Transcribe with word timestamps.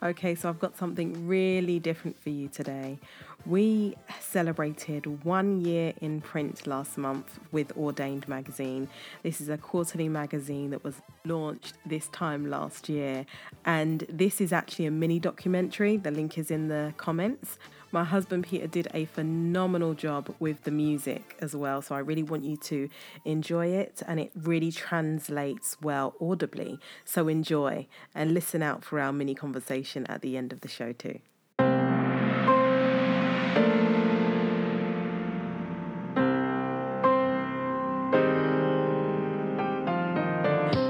Okay, 0.00 0.36
so 0.36 0.48
I've 0.48 0.60
got 0.60 0.76
something 0.76 1.26
really 1.26 1.80
different 1.80 2.22
for 2.22 2.30
you 2.30 2.46
today. 2.46 3.00
We 3.44 3.96
celebrated 4.20 5.24
one 5.24 5.60
year 5.60 5.92
in 6.00 6.20
print 6.20 6.68
last 6.68 6.96
month 6.96 7.40
with 7.50 7.76
Ordained 7.76 8.28
Magazine. 8.28 8.88
This 9.24 9.40
is 9.40 9.48
a 9.48 9.58
quarterly 9.58 10.08
magazine 10.08 10.70
that 10.70 10.84
was 10.84 11.02
launched 11.24 11.74
this 11.84 12.06
time 12.08 12.48
last 12.48 12.88
year, 12.88 13.26
and 13.64 14.06
this 14.08 14.40
is 14.40 14.52
actually 14.52 14.86
a 14.86 14.92
mini 14.92 15.18
documentary. 15.18 15.96
The 15.96 16.12
link 16.12 16.38
is 16.38 16.52
in 16.52 16.68
the 16.68 16.94
comments. 16.96 17.58
My 17.90 18.04
husband 18.04 18.44
Peter 18.44 18.66
did 18.66 18.88
a 18.92 19.06
phenomenal 19.06 19.94
job 19.94 20.34
with 20.38 20.64
the 20.64 20.70
music 20.70 21.36
as 21.40 21.56
well, 21.56 21.80
so 21.80 21.94
I 21.94 22.00
really 22.00 22.22
want 22.22 22.44
you 22.44 22.58
to 22.58 22.90
enjoy 23.24 23.68
it, 23.68 24.02
and 24.06 24.20
it 24.20 24.30
really 24.34 24.70
translates 24.70 25.78
well 25.80 26.14
audibly. 26.20 26.78
So 27.06 27.28
enjoy 27.28 27.86
and 28.14 28.34
listen 28.34 28.62
out 28.62 28.84
for 28.84 29.00
our 29.00 29.10
mini 29.10 29.34
conversation 29.34 30.04
at 30.06 30.20
the 30.20 30.36
end 30.36 30.52
of 30.52 30.60
the 30.60 30.68
show, 30.68 30.92
too. 30.92 31.20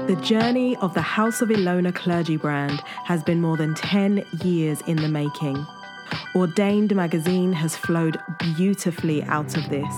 The 0.07 0.19
journey 0.21 0.75
of 0.77 0.93
the 0.95 1.01
House 1.01 1.41
of 1.41 1.47
Ilona 1.47 1.95
clergy 1.95 2.35
brand 2.35 2.81
has 3.05 3.23
been 3.23 3.39
more 3.39 3.55
than 3.55 3.73
10 3.73 4.25
years 4.43 4.81
in 4.81 4.97
the 4.97 5.07
making. 5.07 5.65
Ordained 6.35 6.95
magazine 6.95 7.53
has 7.53 7.75
flowed 7.75 8.17
beautifully 8.55 9.23
out 9.23 9.57
of 9.57 9.69
this. 9.69 9.93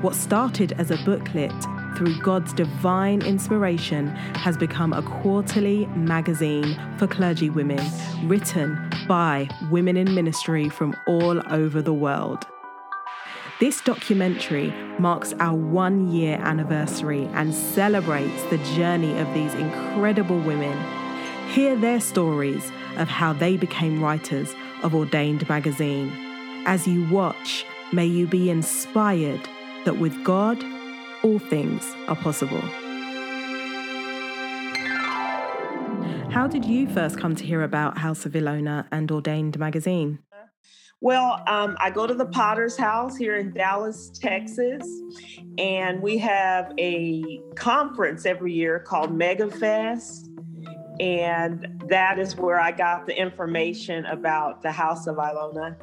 What 0.00 0.14
started 0.14 0.72
as 0.78 0.90
a 0.90 0.96
booklet 1.04 1.52
through 1.96 2.20
God's 2.20 2.52
divine 2.52 3.22
inspiration 3.22 4.08
has 4.36 4.56
become 4.56 4.92
a 4.92 5.02
quarterly 5.02 5.86
magazine 5.86 6.80
for 6.98 7.06
clergy 7.06 7.50
women 7.50 7.84
written 8.24 8.90
by 9.08 9.48
women 9.70 9.96
in 9.96 10.14
ministry 10.14 10.68
from 10.68 10.94
all 11.06 11.42
over 11.52 11.82
the 11.82 11.92
world. 11.92 12.46
This 13.58 13.80
documentary 13.80 14.72
marks 15.00 15.32
our 15.40 15.56
one 15.56 16.12
year 16.12 16.38
anniversary 16.40 17.28
and 17.34 17.52
celebrates 17.52 18.44
the 18.44 18.58
journey 18.76 19.18
of 19.18 19.34
these 19.34 19.52
incredible 19.54 20.38
women. 20.38 20.78
Hear 21.48 21.74
their 21.74 21.98
stories 21.98 22.70
of 22.98 23.08
how 23.08 23.32
they 23.32 23.56
became 23.56 24.00
writers 24.00 24.54
of 24.82 24.94
Ordained 24.94 25.48
Magazine. 25.48 26.12
As 26.66 26.86
you 26.86 27.08
watch, 27.08 27.64
may 27.92 28.06
you 28.06 28.26
be 28.26 28.50
inspired 28.50 29.48
that 29.84 29.98
with 29.98 30.22
God, 30.24 30.62
all 31.22 31.38
things 31.38 31.84
are 32.06 32.16
possible. 32.16 32.62
How 36.30 36.46
did 36.46 36.64
you 36.64 36.88
first 36.88 37.18
come 37.18 37.34
to 37.36 37.44
hear 37.44 37.62
about 37.62 37.98
House 37.98 38.26
of 38.26 38.32
Ilona 38.32 38.86
and 38.92 39.10
Ordained 39.10 39.58
Magazine? 39.58 40.18
Well, 41.00 41.42
um, 41.46 41.76
I 41.80 41.90
go 41.90 42.06
to 42.06 42.14
the 42.14 42.26
Potter's 42.26 42.76
House 42.76 43.16
here 43.16 43.36
in 43.36 43.52
Dallas, 43.52 44.10
Texas, 44.10 44.84
and 45.56 46.02
we 46.02 46.18
have 46.18 46.72
a 46.78 47.40
conference 47.54 48.26
every 48.26 48.52
year 48.52 48.80
called 48.80 49.16
MegaFest. 49.16 50.37
And 51.00 51.82
that 51.86 52.18
is 52.18 52.36
where 52.36 52.60
I 52.60 52.72
got 52.72 53.06
the 53.06 53.16
information 53.16 54.04
about 54.06 54.62
the 54.62 54.72
House 54.72 55.06
of 55.06 55.16
Ilona. 55.16 55.76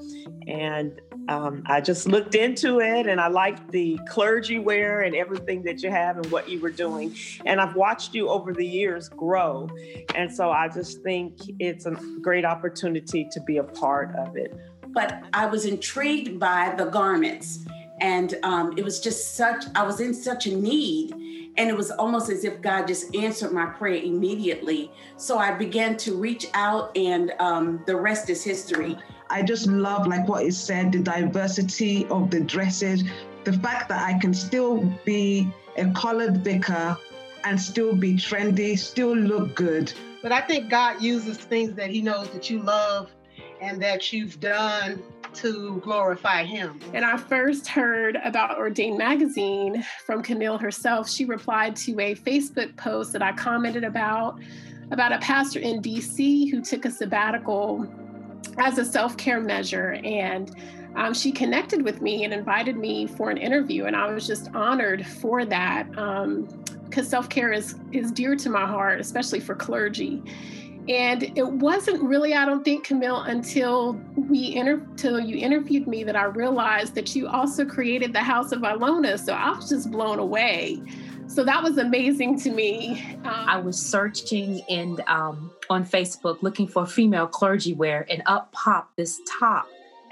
And 0.48 1.00
um, 1.28 1.64
I 1.66 1.82
just 1.82 2.08
looked 2.08 2.36
into 2.36 2.80
it 2.82 3.08
and 3.08 3.20
I 3.20 3.28
liked 3.28 3.72
the 3.72 4.00
clergy 4.10 4.60
wear 4.60 5.02
and 5.02 5.16
everything 5.16 5.64
that 5.64 5.82
you 5.82 5.90
have 5.90 6.18
and 6.18 6.26
what 6.28 6.50
you 6.50 6.60
were 6.60 6.70
doing. 6.70 7.16
And 7.46 7.62
I've 7.62 7.76
watched 7.76 8.14
you 8.14 8.30
over 8.30 8.54
the 8.54 8.66
years 8.66 9.10
grow. 9.10 9.70
And 10.14 10.34
so 10.34 10.52
I 10.52 10.68
just 10.68 11.02
think 11.02 11.38
it's 11.60 11.86
a 11.86 11.92
great 12.22 12.46
opportunity 12.46 13.28
to 13.32 13.42
be 13.42 13.58
a 13.58 13.64
part 13.64 14.14
of 14.16 14.36
it. 14.36 14.56
But 14.88 15.24
I 15.34 15.46
was 15.46 15.66
intrigued 15.66 16.40
by 16.40 16.74
the 16.78 16.86
garments. 16.86 17.66
And 18.02 18.36
um, 18.44 18.78
it 18.78 18.84
was 18.84 19.00
just 19.00 19.36
such, 19.36 19.66
I 19.76 19.84
was 19.84 20.00
in 20.00 20.14
such 20.14 20.48
a 20.48 20.56
need 20.56 21.14
and 21.58 21.70
it 21.70 21.76
was 21.76 21.92
almost 21.92 22.30
as 22.30 22.44
if 22.44 22.62
God 22.62 22.88
just 22.88 23.16
answered 23.16 23.52
my 23.52 23.66
prayer 23.66 24.02
immediately. 24.02 24.92
So 25.18 25.38
I 25.38 25.52
began 25.52 25.96
to 25.98 26.16
reach 26.16 26.48
out, 26.54 26.96
and 26.98 27.34
um, 27.40 27.84
the 27.86 27.96
rest 27.96 28.30
is 28.30 28.44
history. 28.44 28.98
I 29.30 29.42
just 29.42 29.68
love, 29.68 30.08
like 30.08 30.28
what 30.28 30.44
is 30.44 30.60
said, 30.60 30.92
the 30.92 31.00
diversity 31.00 32.06
of 32.08 32.30
the 32.30 32.42
dresses, 32.42 33.04
the 33.44 33.54
fact 33.54 33.90
that 33.90 34.02
I 34.02 34.20
can 34.20 34.34
still 34.34 34.84
be 35.06 35.48
a 35.78 35.90
colored 35.92 36.44
vicar 36.44 36.98
and 37.44 37.60
still 37.60 37.96
be 37.96 38.16
trendy, 38.16 38.78
still 38.78 39.16
look 39.16 39.56
good. 39.56 39.94
But 40.22 40.32
I 40.32 40.42
think 40.42 40.70
God 40.70 41.02
uses 41.02 41.38
things 41.38 41.74
that 41.76 41.90
He 41.90 42.02
knows 42.02 42.30
that 42.32 42.50
you 42.50 42.62
love 42.62 43.12
and 43.62 43.82
that 43.82 44.12
you've 44.12 44.40
done 44.40 45.02
to 45.36 45.82
glorify 45.84 46.44
Him. 46.44 46.80
And 46.94 47.06
I 47.06 47.18
first 47.18 47.68
heard 47.68 48.18
about 48.24 48.58
Ordained 48.58 48.98
Magazine 48.98 49.84
from 50.06 50.22
Camille 50.22 50.58
herself. 50.58 51.10
She 51.10 51.26
replied 51.26 51.76
to 51.78 51.92
a 52.00 52.16
Facebook 52.16 52.76
post 52.78 53.14
that 53.14 53.22
I 53.22 53.32
commented 53.34 53.84
about, 53.84 54.40
about 54.92 55.12
a 55.12 55.20
pastor 55.20 55.60
in 55.60 55.82
DC 55.82 56.50
who 56.50 56.62
took 56.62 56.86
a 56.86 56.92
sabbatical 56.92 57.88
as 58.58 58.78
a 58.78 58.86
self 58.86 59.18
care 59.18 59.42
measure. 59.42 59.94
And 60.04 60.56
um, 60.96 61.14
she 61.14 61.32
connected 61.32 61.82
with 61.84 62.02
me 62.02 62.24
and 62.24 62.34
invited 62.34 62.78
me 62.78 63.06
for 63.06 63.30
an 63.30 63.38
interview. 63.38 63.86
And 63.86 63.96
I 63.96 64.12
was 64.12 64.26
just 64.26 64.50
honored 64.54 65.06
for 65.06 65.44
that 65.46 65.90
because 65.90 66.26
um, 66.26 67.04
self 67.04 67.30
care 67.30 67.52
is, 67.52 67.76
is 67.92 68.12
dear 68.12 68.36
to 68.38 68.50
my 68.50 68.66
heart, 68.66 69.00
especially 69.02 69.40
for 69.40 69.56
clergy. 69.56 70.24
And 70.88 71.24
it 71.36 71.48
wasn't 71.48 72.04
really, 72.04 72.36
I 72.36 72.46
don't 72.46 72.64
think, 72.64 72.86
Camille, 72.86 73.22
until 73.22 73.94
we 74.16 74.56
inter- 74.56 74.74
until 74.74 75.20
you 75.20 75.38
interviewed 75.38 75.88
me 75.88 76.04
that 76.04 76.16
I 76.16 76.26
realized 76.26 76.94
that 76.96 77.16
you 77.16 77.28
also 77.28 77.66
created 77.66 78.14
the 78.14 78.22
House 78.22 78.52
of 78.52 78.62
Ilona. 78.62 79.20
So 79.20 79.34
I 79.34 79.52
was 79.52 79.70
just 79.70 79.90
blown 79.90 80.20
away. 80.20 80.82
So 81.28 81.44
that 81.44 81.64
was 81.64 81.80
amazing 81.80 82.40
to 82.42 82.52
me. 82.52 83.02
Um, 83.24 83.46
I 83.48 83.58
was 83.60 83.84
searching 83.84 84.62
and 84.70 85.02
um, 85.08 85.52
on 85.72 85.84
Facebook 85.84 86.44
looking 86.44 86.68
for 86.68 86.86
female 86.86 87.26
clergy 87.26 87.74
wear, 87.74 88.06
and 88.10 88.22
up 88.28 88.52
popped 88.52 88.96
this 88.96 89.20
top. 89.40 89.68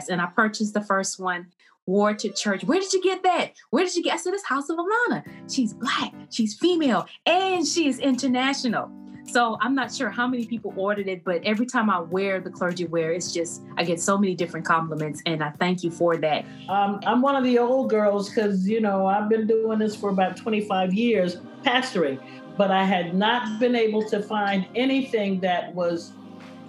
And 0.09 0.19
I 0.19 0.25
purchased 0.25 0.73
the 0.73 0.81
first 0.81 1.19
one 1.19 1.47
wore 1.85 2.13
to 2.15 2.29
church. 2.29 2.63
Where 2.63 2.79
did 2.79 2.93
you 2.93 3.03
get 3.03 3.21
that? 3.23 3.53
Where 3.69 3.85
did 3.85 3.95
you 3.95 4.01
get? 4.01 4.13
I 4.15 4.17
said, 4.17 4.33
"This 4.33 4.43
House 4.43 4.69
of 4.69 4.77
Ilona. 4.77 5.23
She's 5.51 5.73
black, 5.73 6.13
she's 6.31 6.55
female, 6.55 7.05
and 7.27 7.65
she 7.67 7.87
is 7.87 7.99
international." 7.99 9.02
So 9.25 9.57
I'm 9.61 9.73
not 9.73 9.93
sure 9.93 10.09
how 10.09 10.27
many 10.27 10.45
people 10.45 10.73
ordered 10.75 11.07
it, 11.07 11.23
but 11.23 11.41
every 11.43 11.65
time 11.65 11.89
I 11.89 11.99
wear 11.99 12.39
the 12.39 12.49
clergy 12.49 12.85
wear, 12.85 13.11
it's 13.11 13.33
just 13.33 13.63
I 13.77 13.83
get 13.83 14.01
so 14.01 14.17
many 14.17 14.35
different 14.35 14.65
compliments, 14.65 15.21
and 15.25 15.43
I 15.43 15.51
thank 15.51 15.83
you 15.83 15.91
for 15.91 16.17
that. 16.17 16.45
Um, 16.69 16.99
I'm 17.05 17.21
one 17.21 17.35
of 17.35 17.43
the 17.43 17.57
old 17.57 17.89
girls 17.89 18.29
because 18.29 18.67
you 18.67 18.81
know 18.81 19.05
I've 19.05 19.29
been 19.29 19.47
doing 19.47 19.79
this 19.79 19.95
for 19.95 20.09
about 20.09 20.37
25 20.37 20.93
years, 20.93 21.37
pastoring, 21.63 22.19
but 22.57 22.69
I 22.69 22.83
had 22.83 23.15
not 23.15 23.59
been 23.59 23.75
able 23.75 24.07
to 24.09 24.21
find 24.21 24.67
anything 24.75 25.39
that 25.39 25.73
was 25.73 26.13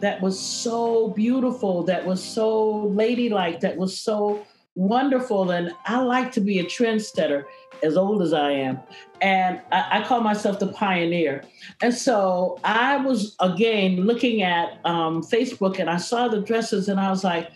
that 0.00 0.20
was 0.20 0.38
so 0.38 1.08
beautiful, 1.08 1.82
that 1.84 2.04
was 2.04 2.22
so 2.22 2.86
ladylike, 2.86 3.60
that 3.60 3.76
was 3.76 3.98
so 3.98 4.44
wonderful. 4.74 5.50
And 5.50 5.72
I 5.86 6.00
like 6.00 6.32
to 6.32 6.40
be 6.40 6.58
a 6.58 6.64
trendsetter 6.64 7.44
as 7.84 7.96
old 7.96 8.22
as 8.22 8.32
I 8.32 8.50
am. 8.52 8.80
And 9.20 9.60
I, 9.70 10.00
I, 10.00 10.04
call 10.04 10.20
myself 10.20 10.58
the 10.58 10.68
pioneer. 10.68 11.44
And 11.82 11.94
so 11.94 12.58
I 12.64 12.96
was, 12.96 13.36
again, 13.40 14.04
looking 14.04 14.42
at 14.42 14.78
um, 14.84 15.22
Facebook 15.22 15.78
and 15.78 15.88
I 15.88 15.98
saw 15.98 16.28
the 16.28 16.40
dresses 16.40 16.88
and 16.88 16.98
I 16.98 17.10
was 17.10 17.22
like, 17.22 17.50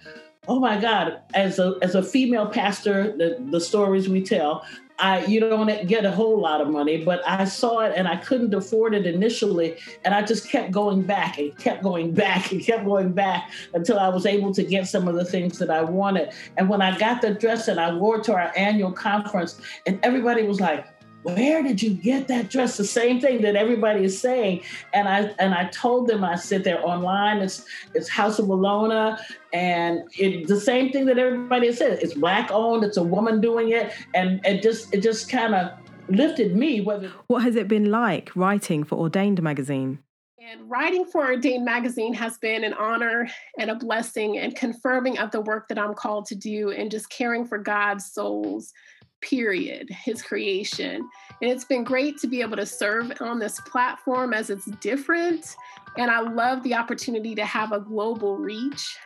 oh 0.46 0.60
my 0.60 0.80
God, 0.80 1.20
as 1.34 1.58
a, 1.58 1.76
as 1.82 1.94
a 1.94 2.02
female 2.02 2.46
pastor, 2.46 3.16
the, 3.16 3.38
the 3.50 3.60
stories 3.60 4.08
we 4.08 4.22
tell, 4.22 4.64
I 4.98 5.24
you 5.26 5.40
don't 5.40 5.86
get 5.86 6.04
a 6.04 6.10
whole 6.10 6.40
lot 6.40 6.60
of 6.60 6.68
money, 6.68 7.04
but 7.04 7.26
I 7.26 7.44
saw 7.44 7.80
it 7.80 7.92
and 7.96 8.08
I 8.08 8.16
couldn't 8.16 8.52
afford 8.54 8.94
it 8.94 9.06
initially, 9.06 9.76
and 10.04 10.14
I 10.14 10.22
just 10.22 10.48
kept 10.48 10.70
going 10.72 11.02
back 11.02 11.38
and 11.38 11.56
kept 11.58 11.82
going 11.82 12.12
back 12.12 12.50
and 12.50 12.60
kept 12.60 12.84
going 12.84 13.12
back 13.12 13.50
until 13.74 13.98
I 13.98 14.08
was 14.08 14.26
able 14.26 14.52
to 14.54 14.62
get 14.62 14.86
some 14.88 15.06
of 15.06 15.14
the 15.14 15.24
things 15.24 15.58
that 15.58 15.70
I 15.70 15.82
wanted. 15.82 16.32
And 16.56 16.68
when 16.68 16.82
I 16.82 16.98
got 16.98 17.22
the 17.22 17.30
dress 17.30 17.68
and 17.68 17.78
I 17.78 17.94
wore 17.94 18.20
to 18.20 18.32
our 18.32 18.52
annual 18.56 18.92
conference, 18.92 19.60
and 19.86 20.00
everybody 20.02 20.42
was 20.42 20.60
like, 20.60 20.86
where 21.22 21.62
did 21.62 21.82
you 21.82 21.90
get 21.90 22.28
that 22.28 22.48
dress? 22.48 22.76
The 22.76 22.84
same 22.84 23.20
thing 23.20 23.42
that 23.42 23.56
everybody 23.56 24.04
is 24.04 24.18
saying. 24.18 24.62
And 24.94 25.08
I 25.08 25.34
and 25.38 25.54
I 25.54 25.66
told 25.66 26.08
them, 26.08 26.24
I 26.24 26.36
said 26.36 26.64
they're 26.64 26.84
online, 26.84 27.38
it's 27.38 27.64
it's 27.94 28.08
House 28.08 28.38
of 28.38 28.46
Ilona, 28.46 29.18
and 29.52 30.02
it 30.16 30.46
the 30.46 30.60
same 30.60 30.92
thing 30.92 31.06
that 31.06 31.18
everybody 31.18 31.66
has 31.66 31.78
said. 31.78 31.98
It's 32.02 32.14
black 32.14 32.50
owned, 32.50 32.84
it's 32.84 32.96
a 32.96 33.02
woman 33.02 33.40
doing 33.40 33.70
it, 33.70 33.92
and 34.14 34.44
it 34.44 34.62
just 34.62 34.94
it 34.94 35.02
just 35.02 35.28
kind 35.28 35.54
of 35.54 35.72
lifted 36.08 36.56
me. 36.56 36.80
Whether 36.80 37.12
what 37.26 37.42
has 37.42 37.56
it 37.56 37.68
been 37.68 37.90
like 37.90 38.34
writing 38.34 38.84
for 38.84 38.96
Ordained 38.98 39.42
magazine? 39.42 39.98
And 40.40 40.70
writing 40.70 41.04
for 41.04 41.26
Ordained 41.26 41.64
magazine 41.64 42.14
has 42.14 42.38
been 42.38 42.64
an 42.64 42.72
honor 42.72 43.28
and 43.58 43.70
a 43.70 43.74
blessing 43.74 44.38
and 44.38 44.54
confirming 44.56 45.18
of 45.18 45.30
the 45.30 45.42
work 45.42 45.68
that 45.68 45.78
I'm 45.78 45.92
called 45.92 46.24
to 46.26 46.34
do 46.34 46.70
and 46.70 46.90
just 46.90 47.10
caring 47.10 47.44
for 47.44 47.58
God's 47.58 48.06
souls 48.06 48.72
period, 49.20 49.88
his 49.90 50.22
creation. 50.22 51.08
And 51.40 51.50
it's 51.50 51.64
been 51.64 51.84
great 51.84 52.18
to 52.18 52.26
be 52.26 52.40
able 52.40 52.56
to 52.56 52.66
serve 52.66 53.12
on 53.20 53.38
this 53.38 53.60
platform 53.60 54.32
as 54.32 54.50
it's 54.50 54.66
different. 54.80 55.56
And 55.96 56.10
I 56.10 56.20
love 56.20 56.62
the 56.62 56.74
opportunity 56.74 57.34
to 57.34 57.44
have 57.44 57.72
a 57.72 57.80
global 57.80 58.36
reach 58.36 58.96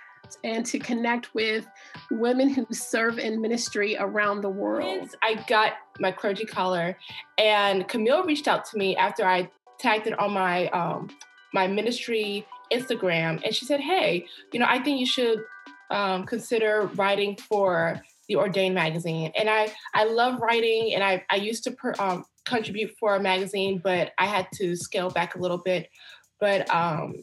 and 0.44 0.64
to 0.67 0.79
connect 0.79 1.35
with 1.35 1.67
women 2.11 2.49
who 2.49 2.67
serve 2.70 3.19
in 3.19 3.41
ministry 3.41 3.97
around 3.99 4.41
the 4.41 4.49
world. 4.49 5.14
I 5.23 5.44
got 5.47 5.75
my 6.00 6.11
clergy 6.11 6.44
collar, 6.44 6.97
and 7.38 7.87
Camille 7.88 8.25
reached 8.25 8.49
out 8.49 8.65
to 8.67 8.79
me 8.79 8.97
after 8.97 9.26
I 9.26 9.50
tagged 9.79 10.06
it 10.06 10.19
on 10.19 10.32
my 10.32 10.69
um, 10.69 11.11
my 11.53 11.67
ministry 11.67 12.47
Instagram, 12.73 13.43
and 13.44 13.55
she 13.55 13.65
said, 13.67 13.81
"Hey, 13.81 14.26
you 14.53 14.61
know, 14.61 14.67
I 14.69 14.79
think 14.79 15.00
you 15.00 15.06
should 15.06 15.44
um, 15.91 16.25
consider 16.25 16.91
writing 16.94 17.37
for 17.37 18.03
the 18.32 18.40
Ordained 18.40 18.75
magazine." 18.75 19.32
And 19.37 19.49
I 19.49 19.73
I 19.94 20.05
love 20.05 20.40
writing, 20.40 20.94
and 20.94 21.05
I 21.05 21.25
I 21.31 21.37
used 21.37 21.64
to 21.64 21.73
per, 21.73 21.94
um, 21.99 22.25
contribute 22.44 22.96
for 22.99 23.14
a 23.14 23.20
magazine, 23.20 23.81
but 23.82 24.12
I 24.19 24.26
had 24.26 24.49
to 24.55 24.76
scale 24.76 25.11
back 25.11 25.34
a 25.34 25.38
little 25.38 25.58
bit. 25.58 25.88
But 26.40 26.69
um, 26.75 27.23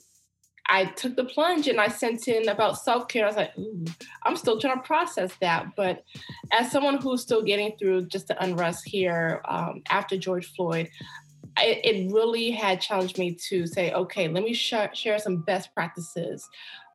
I 0.70 0.86
took 0.86 1.16
the 1.16 1.26
plunge 1.26 1.68
and 1.68 1.82
I 1.82 1.88
sent 1.88 2.28
in 2.28 2.48
about 2.48 2.78
self 2.78 3.08
care. 3.08 3.26
I 3.26 3.28
was 3.28 3.36
like, 3.36 3.58
Ooh, 3.58 3.86
I'm 4.24 4.36
still 4.36 4.60
trying 4.60 4.78
to 4.78 4.84
process 4.84 5.34
that. 5.42 5.76
But 5.76 6.04
as 6.52 6.72
someone 6.72 7.02
who's 7.02 7.22
still 7.22 7.42
getting 7.42 7.76
through 7.78 8.06
just 8.06 8.28
the 8.28 8.42
unrest 8.42 8.88
here 8.88 9.42
um, 9.48 9.82
after 9.90 10.16
George 10.16 10.46
Floyd, 10.54 10.90
it, 11.58 11.84
it, 11.84 12.12
really 12.12 12.52
had 12.52 12.80
challenged 12.80 13.18
me 13.18 13.36
to 13.50 13.66
say, 13.66 13.92
okay, 13.92 14.28
let 14.28 14.44
me 14.44 14.54
sh- 14.54 14.74
share 14.94 15.18
some 15.20 15.38
best 15.38 15.74
practices 15.74 16.48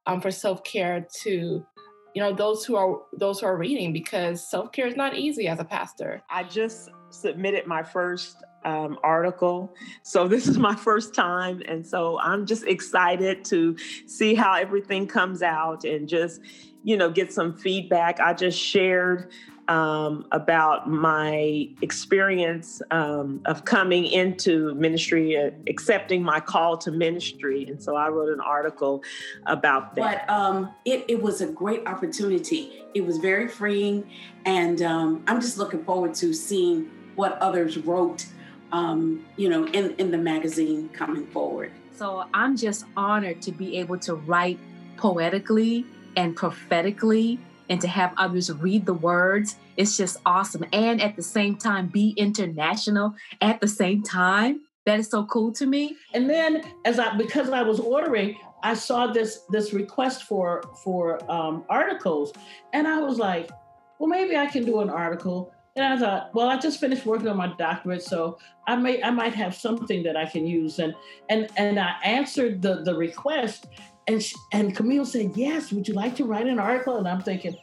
um, 0.06 0.20
for 0.20 0.30
self 0.30 0.62
care 0.62 1.06
to 1.22 1.66
you 2.14 2.22
know 2.22 2.32
those 2.32 2.64
who 2.64 2.76
are 2.76 3.02
those 3.12 3.40
who 3.40 3.46
are 3.46 3.56
reading 3.56 3.92
because 3.92 4.48
self 4.48 4.72
care 4.72 4.86
is 4.86 4.96
not 4.96 5.16
easy 5.16 5.48
as 5.48 5.58
a 5.58 5.64
pastor. 5.64 6.22
I 6.30 6.44
just 6.44 6.90
submitted 7.10 7.66
my 7.66 7.82
first 7.82 8.42
um, 8.64 8.98
article. 9.02 9.74
So 10.02 10.28
this 10.34 10.46
is 10.46 10.58
my 10.58 10.74
first 10.74 11.14
time. 11.14 11.62
And 11.66 11.86
so 11.86 12.18
I'm 12.20 12.46
just 12.46 12.64
excited 12.64 13.44
to 13.46 13.76
see 14.06 14.34
how 14.34 14.54
everything 14.54 15.06
comes 15.06 15.42
out 15.42 15.84
and 15.84 16.08
just, 16.08 16.40
you 16.82 16.96
know, 16.96 17.10
get 17.10 17.32
some 17.32 17.54
feedback. 17.54 18.20
I 18.20 18.32
just 18.32 18.58
shared 18.58 19.32
um, 19.68 20.26
about 20.32 20.88
my 20.88 21.68
experience 21.82 22.82
um, 22.90 23.40
of 23.46 23.64
coming 23.64 24.06
into 24.06 24.74
ministry, 24.74 25.36
uh, 25.36 25.50
accepting 25.68 26.22
my 26.22 26.40
call 26.40 26.76
to 26.78 26.90
ministry. 26.90 27.66
And 27.68 27.82
so 27.82 27.96
I 27.96 28.08
wrote 28.08 28.32
an 28.32 28.40
article 28.40 29.02
about 29.46 29.94
that. 29.94 30.26
But 30.26 30.34
um, 30.34 30.70
it, 30.84 31.04
it 31.08 31.22
was 31.22 31.40
a 31.40 31.46
great 31.46 31.86
opportunity. 31.86 32.84
It 32.94 33.04
was 33.04 33.18
very 33.18 33.48
freeing. 33.48 34.08
And 34.44 34.82
um, 34.82 35.24
I'm 35.26 35.40
just 35.40 35.58
looking 35.58 35.84
forward 35.84 36.14
to 36.16 36.32
seeing 36.32 36.90
what 37.14 37.38
others 37.38 37.78
wrote 37.78 38.26
um, 38.74 39.24
you 39.36 39.48
know, 39.48 39.66
in, 39.68 39.94
in 39.98 40.10
the 40.10 40.18
magazine 40.18 40.88
coming 40.88 41.26
forward. 41.28 41.70
So 41.94 42.24
I'm 42.34 42.56
just 42.56 42.84
honored 42.96 43.40
to 43.42 43.52
be 43.52 43.78
able 43.78 43.98
to 44.00 44.16
write 44.16 44.58
poetically 44.96 45.86
and 46.16 46.34
prophetically 46.34 47.38
and 47.68 47.80
to 47.80 47.88
have 47.88 48.12
others 48.16 48.52
read 48.52 48.86
the 48.86 48.94
words. 48.94 49.56
It's 49.76 49.96
just 49.96 50.18
awesome. 50.24 50.64
And 50.72 51.00
at 51.00 51.16
the 51.16 51.22
same 51.22 51.56
time, 51.56 51.88
be 51.88 52.10
international 52.16 53.14
at 53.40 53.60
the 53.60 53.68
same 53.68 54.02
time. 54.02 54.60
That 54.86 54.98
is 55.00 55.08
so 55.08 55.24
cool 55.24 55.52
to 55.52 55.66
me. 55.66 55.96
And 56.12 56.28
then 56.28 56.62
as 56.84 56.98
I 56.98 57.16
because 57.16 57.48
I 57.50 57.62
was 57.62 57.80
ordering, 57.80 58.36
I 58.62 58.74
saw 58.74 59.06
this 59.06 59.40
this 59.50 59.72
request 59.72 60.24
for 60.24 60.62
for 60.82 61.18
um, 61.30 61.64
articles, 61.68 62.32
and 62.72 62.86
I 62.86 63.00
was 63.00 63.18
like, 63.18 63.50
well, 63.98 64.08
maybe 64.08 64.36
I 64.36 64.46
can 64.46 64.64
do 64.64 64.80
an 64.80 64.90
article. 64.90 65.52
And 65.76 65.84
I 65.84 65.98
thought, 65.98 66.32
well, 66.34 66.48
I 66.48 66.56
just 66.56 66.78
finished 66.78 67.04
working 67.04 67.26
on 67.26 67.36
my 67.36 67.52
doctorate, 67.58 68.02
so 68.02 68.38
I 68.68 68.76
may 68.76 69.02
I 69.02 69.10
might 69.10 69.34
have 69.34 69.54
something 69.54 70.02
that 70.04 70.16
I 70.16 70.26
can 70.26 70.46
use. 70.46 70.78
And 70.78 70.94
and 71.30 71.48
and 71.56 71.80
I 71.80 71.94
answered 72.04 72.62
the 72.62 72.82
the 72.82 72.94
request, 72.94 73.66
and 74.06 74.22
she, 74.22 74.36
and 74.52 74.74
Camille 74.76 75.06
said, 75.06 75.32
yes. 75.36 75.72
Would 75.72 75.88
you 75.88 75.94
like 75.94 76.16
to 76.16 76.24
write 76.24 76.46
an 76.46 76.58
article? 76.58 76.96
And 76.96 77.08
I'm 77.08 77.22
thinking, 77.22 77.56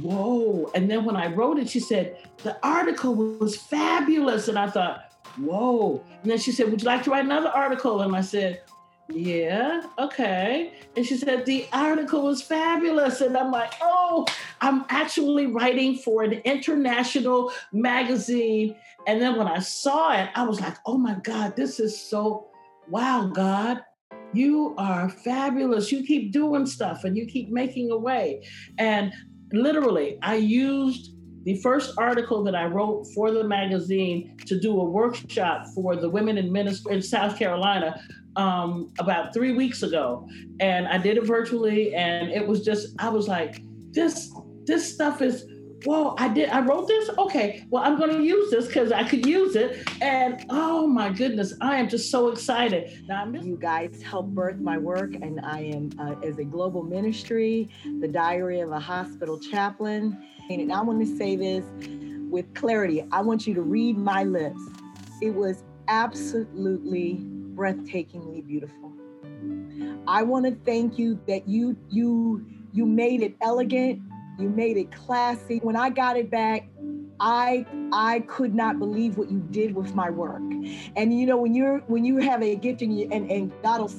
whoa. 0.00 0.70
And 0.74 0.90
then 0.90 1.04
when 1.04 1.16
I 1.16 1.28
wrote 1.28 1.58
it, 1.58 1.68
she 1.68 1.80
said 1.80 2.18
the 2.42 2.58
article 2.64 3.14
was 3.14 3.56
fabulous, 3.56 4.48
and 4.48 4.58
I 4.58 4.68
thought, 4.68 5.04
whoa. 5.38 6.02
And 6.22 6.30
then 6.30 6.38
she 6.38 6.52
said, 6.52 6.70
would 6.70 6.82
you 6.82 6.86
like 6.86 7.02
to 7.04 7.10
write 7.10 7.24
another 7.24 7.48
article? 7.48 8.02
And 8.02 8.14
I 8.14 8.20
said, 8.20 8.62
yeah, 9.12 9.82
okay. 9.98 10.74
And 10.96 11.04
she 11.04 11.16
said, 11.16 11.44
the 11.44 11.66
article 11.72 12.22
was 12.22 12.42
fabulous. 12.42 13.20
And 13.20 13.36
I'm 13.36 13.50
like, 13.50 13.72
oh, 13.80 14.24
I'm 14.60 14.84
actually 14.88 15.46
writing 15.46 15.96
for 15.96 16.22
an 16.22 16.34
international 16.44 17.52
magazine. 17.72 18.76
And 19.08 19.20
then 19.20 19.36
when 19.36 19.48
I 19.48 19.58
saw 19.58 20.12
it, 20.12 20.28
I 20.36 20.44
was 20.44 20.60
like, 20.60 20.76
oh 20.86 20.96
my 20.96 21.14
God, 21.14 21.56
this 21.56 21.80
is 21.80 22.00
so, 22.00 22.50
wow, 22.88 23.26
God, 23.26 23.82
you 24.32 24.74
are 24.78 25.08
fabulous. 25.08 25.90
You 25.90 26.04
keep 26.04 26.32
doing 26.32 26.66
stuff 26.66 27.04
and 27.04 27.16
you 27.16 27.26
keep 27.26 27.50
making 27.50 27.90
a 27.90 27.96
way. 27.96 28.46
And 28.78 29.12
literally, 29.52 30.18
I 30.22 30.36
used 30.36 31.14
the 31.44 31.56
first 31.62 31.94
article 31.98 32.44
that 32.44 32.54
I 32.54 32.66
wrote 32.66 33.06
for 33.14 33.30
the 33.30 33.44
magazine 33.44 34.36
to 34.46 34.60
do 34.60 34.78
a 34.78 34.84
workshop 34.84 35.66
for 35.74 35.96
the 35.96 36.08
women 36.08 36.36
in 36.38 36.52
ministry 36.52 36.94
in 36.94 37.02
South 37.02 37.38
Carolina 37.38 38.00
um, 38.36 38.92
about 38.98 39.32
three 39.32 39.52
weeks 39.52 39.82
ago, 39.82 40.28
and 40.60 40.86
I 40.86 40.98
did 40.98 41.16
it 41.16 41.26
virtually, 41.26 41.94
and 41.94 42.30
it 42.30 42.46
was 42.46 42.64
just 42.64 42.94
I 42.98 43.08
was 43.08 43.26
like, 43.26 43.62
this 43.92 44.32
this 44.66 44.92
stuff 44.92 45.22
is. 45.22 45.46
Whoa, 45.84 46.14
I 46.18 46.28
did. 46.28 46.50
I 46.50 46.60
wrote 46.60 46.88
this. 46.88 47.08
Okay, 47.16 47.64
well, 47.70 47.82
I'm 47.82 47.96
going 47.96 48.10
to 48.10 48.22
use 48.22 48.50
this 48.50 48.66
because 48.66 48.92
I 48.92 49.04
could 49.04 49.24
use 49.24 49.56
it. 49.56 49.88
And 50.02 50.44
oh 50.50 50.86
my 50.86 51.10
goodness, 51.10 51.54
I 51.60 51.76
am 51.76 51.88
just 51.88 52.10
so 52.10 52.28
excited. 52.28 53.04
Now, 53.08 53.22
I'm 53.22 53.34
you 53.34 53.56
guys 53.56 54.02
help 54.02 54.26
birth 54.28 54.58
my 54.58 54.76
work, 54.76 55.14
and 55.14 55.40
I 55.40 55.60
am 55.60 55.90
uh, 55.98 56.16
as 56.26 56.38
a 56.38 56.44
global 56.44 56.82
ministry, 56.82 57.68
the 58.00 58.08
Diary 58.08 58.60
of 58.60 58.70
a 58.72 58.80
Hospital 58.80 59.38
Chaplain. 59.38 60.22
And 60.50 60.72
I 60.72 60.82
want 60.82 61.00
to 61.00 61.16
say 61.16 61.36
this 61.36 61.64
with 62.30 62.52
clarity. 62.54 63.04
I 63.12 63.22
want 63.22 63.46
you 63.46 63.54
to 63.54 63.62
read 63.62 63.96
my 63.96 64.24
lips. 64.24 64.60
It 65.22 65.34
was 65.34 65.64
absolutely 65.88 67.20
breathtakingly 67.54 68.46
beautiful. 68.46 68.92
I 70.06 70.22
want 70.22 70.46
to 70.46 70.54
thank 70.64 70.98
you 70.98 71.20
that 71.26 71.48
you 71.48 71.76
you 71.88 72.44
you 72.72 72.86
made 72.86 73.22
it 73.22 73.36
elegant, 73.42 74.00
you 74.40 74.48
made 74.48 74.76
it 74.76 74.90
classy. 74.92 75.58
When 75.58 75.76
I 75.76 75.90
got 75.90 76.16
it 76.16 76.30
back, 76.30 76.66
I 77.20 77.66
I 77.92 78.20
could 78.20 78.54
not 78.54 78.78
believe 78.78 79.18
what 79.18 79.30
you 79.30 79.40
did 79.50 79.74
with 79.74 79.94
my 79.94 80.10
work. 80.10 80.42
And 80.96 81.18
you 81.18 81.26
know 81.26 81.36
when 81.36 81.54
you're 81.54 81.78
when 81.80 82.04
you 82.04 82.18
have 82.18 82.42
a 82.42 82.56
gift 82.56 82.82
and 82.82 82.98
you, 82.98 83.08
and 83.12 83.30
and 83.30 83.52
God'll 83.62 83.92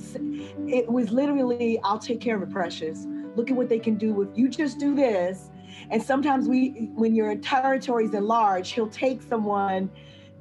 it 0.68 0.90
was 0.92 1.12
literally 1.12 1.80
I'll 1.84 2.00
take 2.00 2.20
care 2.20 2.36
of 2.36 2.42
it 2.42 2.52
precious. 2.52 3.06
Look 3.36 3.52
at 3.52 3.56
what 3.56 3.70
they 3.70 3.80
can 3.80 3.96
do 3.96 4.14
with 4.14 4.36
you 4.36 4.50
just 4.50 4.80
do 4.80 4.96
this. 4.96 5.52
And 5.90 6.02
sometimes 6.02 6.48
we 6.48 6.90
when 6.96 7.16
your 7.16 7.36
territories 7.36 8.14
enlarged, 8.14 8.74
he'll 8.74 8.88
take 8.88 9.22
someone 9.22 9.92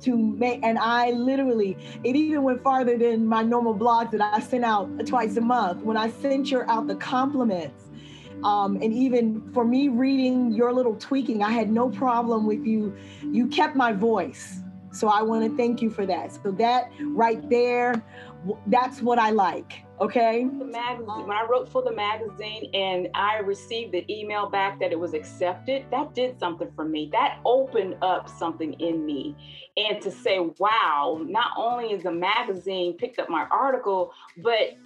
to 0.01 0.17
make 0.17 0.61
and 0.63 0.79
i 0.79 1.11
literally 1.11 1.77
it 2.05 2.17
even 2.17 2.43
went 2.43 2.63
farther 2.63 2.97
than 2.97 3.27
my 3.27 3.43
normal 3.43 3.75
blogs 3.75 4.11
that 4.11 4.23
i 4.23 4.41
sent 4.41 4.65
out 4.65 4.89
twice 5.07 5.37
a 5.37 5.41
month 5.43 5.83
when 5.83 5.97
i 5.97 6.09
sent 6.09 6.51
you 6.51 6.63
out 6.69 6.87
the 6.87 6.95
compliments 6.95 7.90
um, 8.45 8.77
and 8.77 8.93
even 8.93 9.51
for 9.53 9.65
me 9.65 9.89
reading 9.89 10.53
your 10.53 10.73
little 10.73 10.95
tweaking 10.97 11.43
i 11.43 11.51
had 11.51 11.71
no 11.71 11.89
problem 11.91 12.47
with 12.47 12.65
you 12.65 12.95
you 13.23 13.47
kept 13.47 13.77
my 13.77 13.93
voice 13.93 14.61
so 14.93 15.09
i 15.09 15.23
want 15.23 15.49
to 15.49 15.57
thank 15.57 15.81
you 15.81 15.91
for 15.91 16.07
that 16.07 16.33
so 16.33 16.51
that 16.51 16.91
right 17.01 17.49
there 17.51 18.03
that's 18.67 19.03
what 19.03 19.19
i 19.19 19.31
like 19.31 19.85
Okay. 20.01 20.47
The 20.59 20.65
magazine, 20.65 21.27
when 21.27 21.37
I 21.37 21.47
wrote 21.47 21.69
for 21.69 21.83
the 21.83 21.93
magazine 21.93 22.71
and 22.73 23.09
I 23.15 23.41
received 23.41 23.93
the 23.93 24.11
email 24.11 24.49
back 24.49 24.81
that 24.81 24.93
it 24.93 24.99
was 24.99 25.13
accepted, 25.13 25.85
that 25.91 26.15
did 26.15 26.41
something 26.41 26.71
for 26.75 26.87
me. 26.87 27.11
That 27.13 27.39
opened 27.45 27.97
up 28.01 28.27
something 28.27 28.73
in 28.75 29.05
me. 29.05 29.37
And 29.77 30.01
to 30.01 30.11
say, 30.11 30.39
wow, 30.59 31.21
not 31.23 31.51
only 31.55 31.93
is 31.93 32.03
the 32.03 32.13
magazine 32.13 32.97
picked 32.97 33.19
up 33.19 33.29
my 33.29 33.47
article, 33.51 34.15
but 34.39 34.79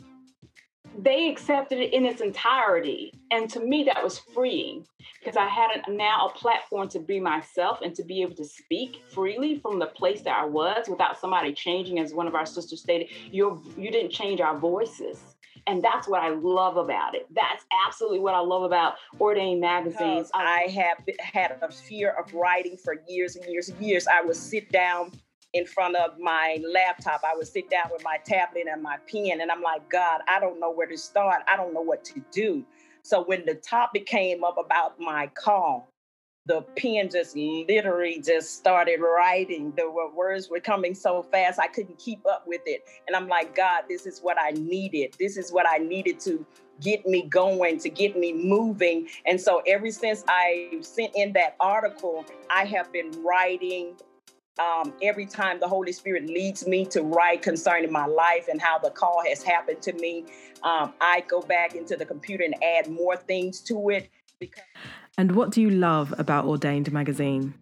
they 0.98 1.28
accepted 1.28 1.78
it 1.78 1.92
in 1.92 2.04
its 2.04 2.20
entirety. 2.20 3.12
And 3.30 3.50
to 3.50 3.60
me, 3.60 3.84
that 3.84 4.02
was 4.02 4.18
freeing 4.18 4.86
because 5.18 5.36
I 5.36 5.46
had 5.46 5.70
a, 5.86 5.92
now 5.92 6.26
a 6.28 6.38
platform 6.38 6.88
to 6.90 7.00
be 7.00 7.18
myself 7.20 7.80
and 7.82 7.94
to 7.94 8.04
be 8.04 8.22
able 8.22 8.36
to 8.36 8.44
speak 8.44 9.02
freely 9.08 9.58
from 9.58 9.78
the 9.78 9.86
place 9.86 10.22
that 10.22 10.36
I 10.38 10.44
was 10.44 10.88
without 10.88 11.18
somebody 11.18 11.52
changing, 11.52 11.98
as 11.98 12.14
one 12.14 12.26
of 12.26 12.34
our 12.34 12.46
sisters 12.46 12.80
stated, 12.80 13.08
you 13.30 13.62
you 13.76 13.90
didn't 13.90 14.12
change 14.12 14.40
our 14.40 14.58
voices. 14.58 15.20
And 15.66 15.82
that's 15.82 16.06
what 16.06 16.22
I 16.22 16.28
love 16.28 16.76
about 16.76 17.14
it. 17.14 17.26
That's 17.34 17.64
absolutely 17.86 18.18
what 18.18 18.34
I 18.34 18.40
love 18.40 18.64
about 18.64 18.96
Ordained 19.18 19.62
magazines. 19.62 20.30
I 20.34 20.68
have 20.74 20.98
had 21.18 21.56
a 21.62 21.72
fear 21.72 22.10
of 22.10 22.32
writing 22.34 22.76
for 22.76 22.96
years 23.08 23.36
and 23.36 23.46
years 23.46 23.70
and 23.70 23.80
years. 23.80 24.06
I 24.06 24.20
would 24.20 24.36
sit 24.36 24.70
down 24.70 25.12
in 25.54 25.64
front 25.64 25.96
of 25.96 26.18
my 26.18 26.58
laptop. 26.70 27.23
I 27.25 27.34
would 27.34 27.46
sit 27.46 27.70
down 27.70 27.87
with 27.90 28.04
my 28.04 28.18
tablet 28.25 28.66
and 28.70 28.82
my 28.82 28.99
pen, 29.11 29.40
and 29.40 29.50
I'm 29.50 29.62
like, 29.62 29.88
God, 29.88 30.20
I 30.28 30.38
don't 30.40 30.61
know 30.61 30.70
where 30.70 30.87
to 30.87 30.99
start. 30.99 31.42
I 31.49 31.56
don't 31.56 31.73
know 31.73 31.80
what 31.80 32.04
to 32.06 32.23
do. 32.30 32.64
So 33.02 33.23
when 33.25 33.46
the 33.46 33.54
topic 33.54 34.06
came 34.06 34.44
up 34.44 34.58
about 34.58 34.99
my 34.99 35.28
call, 35.28 35.88
the 36.46 36.62
pen 36.76 37.08
just 37.11 37.37
literally 37.37 38.20
just 38.20 38.56
started 38.56 39.00
writing. 39.00 39.73
The 39.76 39.90
words 40.14 40.50
were 40.50 40.61
coming 40.61 40.94
so 40.94 41.23
fast, 41.23 41.58
I 41.58 41.68
couldn't 41.68 41.99
keep 41.99 42.26
up 42.26 42.44
with 42.46 42.61
it. 42.66 42.84
And 43.06 43.16
I'm 43.16 43.28
like, 43.28 43.54
God, 43.54 43.84
this 43.88 44.04
is 44.04 44.20
what 44.20 44.37
I 44.38 44.50
needed. 44.50 45.14
This 45.18 45.38
is 45.38 45.52
what 45.52 45.66
I 45.66 45.78
needed 45.78 46.20
to 46.20 46.44
get 46.82 47.06
me 47.06 47.23
going, 47.23 47.78
to 47.78 47.88
get 47.88 48.18
me 48.18 48.32
moving. 48.32 49.08
And 49.25 49.40
so 49.40 49.62
ever 49.66 49.90
since 49.90 50.25
I 50.28 50.78
sent 50.82 51.12
in 51.14 51.32
that 51.34 51.56
article, 51.61 52.26
I 52.50 52.64
have 52.66 52.92
been 52.92 53.11
writing. 53.23 53.94
Um, 54.58 54.94
every 55.02 55.26
time 55.26 55.58
the 55.58 55.66
Holy 55.66 55.90
Spirit 55.90 56.26
leads 56.26 56.66
me 56.66 56.87
to 56.87 57.02
write 57.02 57.42
concerning 57.42 57.90
my 57.90 58.06
life 58.06 58.46
and 58.49 58.61
how 58.61 58.78
the 58.78 58.90
call 58.90 59.23
has 59.26 59.42
happened 59.42 59.82
to 59.82 59.92
me, 59.94 60.26
um, 60.62 60.94
I 61.00 61.25
go 61.26 61.40
back 61.40 61.75
into 61.75 61.96
the 61.96 62.04
computer 62.04 62.44
and 62.44 62.54
add 62.62 62.88
more 62.88 63.16
things 63.16 63.61
to 63.62 63.90
it. 63.90 64.11
Because- 64.38 64.62
and 65.18 65.34
what 65.34 65.50
do 65.50 65.61
you 65.61 65.70
love 65.70 66.14
about 66.18 66.44
Ordained 66.44 66.92
Magazine? 66.92 67.54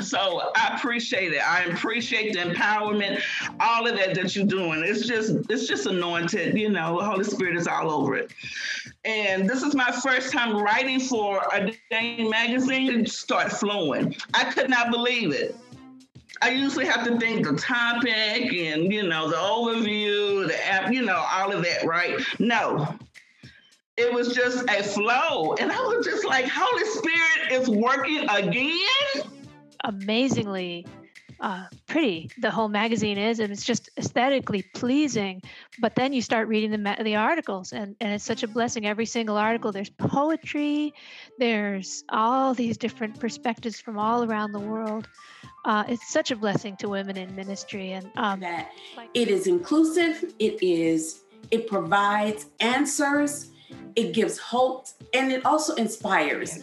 So 0.00 0.50
I 0.54 0.74
appreciate 0.76 1.32
it. 1.32 1.46
I 1.46 1.64
appreciate 1.64 2.32
the 2.32 2.40
empowerment, 2.40 3.22
all 3.60 3.86
of 3.86 3.96
that 3.96 4.14
that 4.14 4.34
you're 4.34 4.46
doing. 4.46 4.82
It's 4.84 5.06
just, 5.06 5.32
it's 5.48 5.66
just 5.66 5.86
anointed. 5.86 6.56
You 6.56 6.70
know, 6.70 6.98
the 6.98 7.04
Holy 7.04 7.24
Spirit 7.24 7.56
is 7.56 7.66
all 7.66 7.90
over 7.90 8.16
it. 8.16 8.32
And 9.04 9.48
this 9.48 9.62
is 9.62 9.74
my 9.74 9.90
first 9.90 10.32
time 10.32 10.56
writing 10.56 11.00
for 11.00 11.42
Ordained 11.54 12.30
Magazine. 12.30 13.00
It 13.00 13.08
start 13.08 13.52
flowing. 13.52 14.14
I 14.34 14.44
could 14.44 14.70
not 14.70 14.90
believe 14.90 15.32
it. 15.32 15.56
I 16.42 16.50
usually 16.50 16.86
have 16.86 17.06
to 17.06 17.18
think 17.18 17.46
the 17.46 17.54
topic 17.54 18.52
and 18.52 18.90
you 18.90 19.06
know 19.06 19.28
the 19.28 19.36
overview, 19.36 20.46
the 20.46 20.66
app, 20.66 20.90
you 20.90 21.02
know, 21.02 21.22
all 21.30 21.52
of 21.52 21.62
that, 21.62 21.84
right? 21.84 22.18
No, 22.38 22.98
it 23.98 24.12
was 24.12 24.34
just 24.34 24.68
a 24.70 24.82
flow. 24.82 25.54
And 25.60 25.70
I 25.70 25.80
was 25.80 26.06
just 26.06 26.24
like, 26.24 26.46
Holy 26.48 26.84
Spirit 26.86 27.52
is 27.52 27.68
working 27.68 28.26
again. 28.30 28.80
Amazingly 29.84 30.86
uh, 31.40 31.64
pretty 31.86 32.30
the 32.38 32.50
whole 32.50 32.68
magazine 32.68 33.16
is, 33.16 33.40
and 33.40 33.50
it's 33.50 33.64
just 33.64 33.88
aesthetically 33.96 34.62
pleasing. 34.74 35.42
But 35.78 35.94
then 35.94 36.12
you 36.12 36.20
start 36.20 36.48
reading 36.48 36.70
the 36.70 36.96
the 37.02 37.16
articles, 37.16 37.72
and 37.72 37.96
and 38.00 38.12
it's 38.12 38.24
such 38.24 38.42
a 38.42 38.48
blessing. 38.48 38.86
Every 38.86 39.06
single 39.06 39.36
article, 39.36 39.72
there's 39.72 39.90
poetry, 39.90 40.92
there's 41.38 42.04
all 42.10 42.52
these 42.52 42.76
different 42.76 43.18
perspectives 43.18 43.80
from 43.80 43.98
all 43.98 44.24
around 44.24 44.52
the 44.52 44.60
world. 44.60 45.08
Uh, 45.64 45.84
it's 45.88 46.12
such 46.12 46.30
a 46.30 46.36
blessing 46.36 46.76
to 46.78 46.88
women 46.88 47.16
in 47.16 47.34
ministry, 47.34 47.92
and 47.92 48.10
um, 48.16 48.40
that 48.40 48.72
it 49.14 49.28
is 49.28 49.46
inclusive. 49.46 50.34
It 50.38 50.62
is 50.62 51.22
it 51.50 51.66
provides 51.66 52.46
answers 52.60 53.50
it 53.96 54.12
gives 54.12 54.38
hope, 54.38 54.86
and 55.14 55.32
it 55.32 55.44
also 55.44 55.74
inspires. 55.74 56.58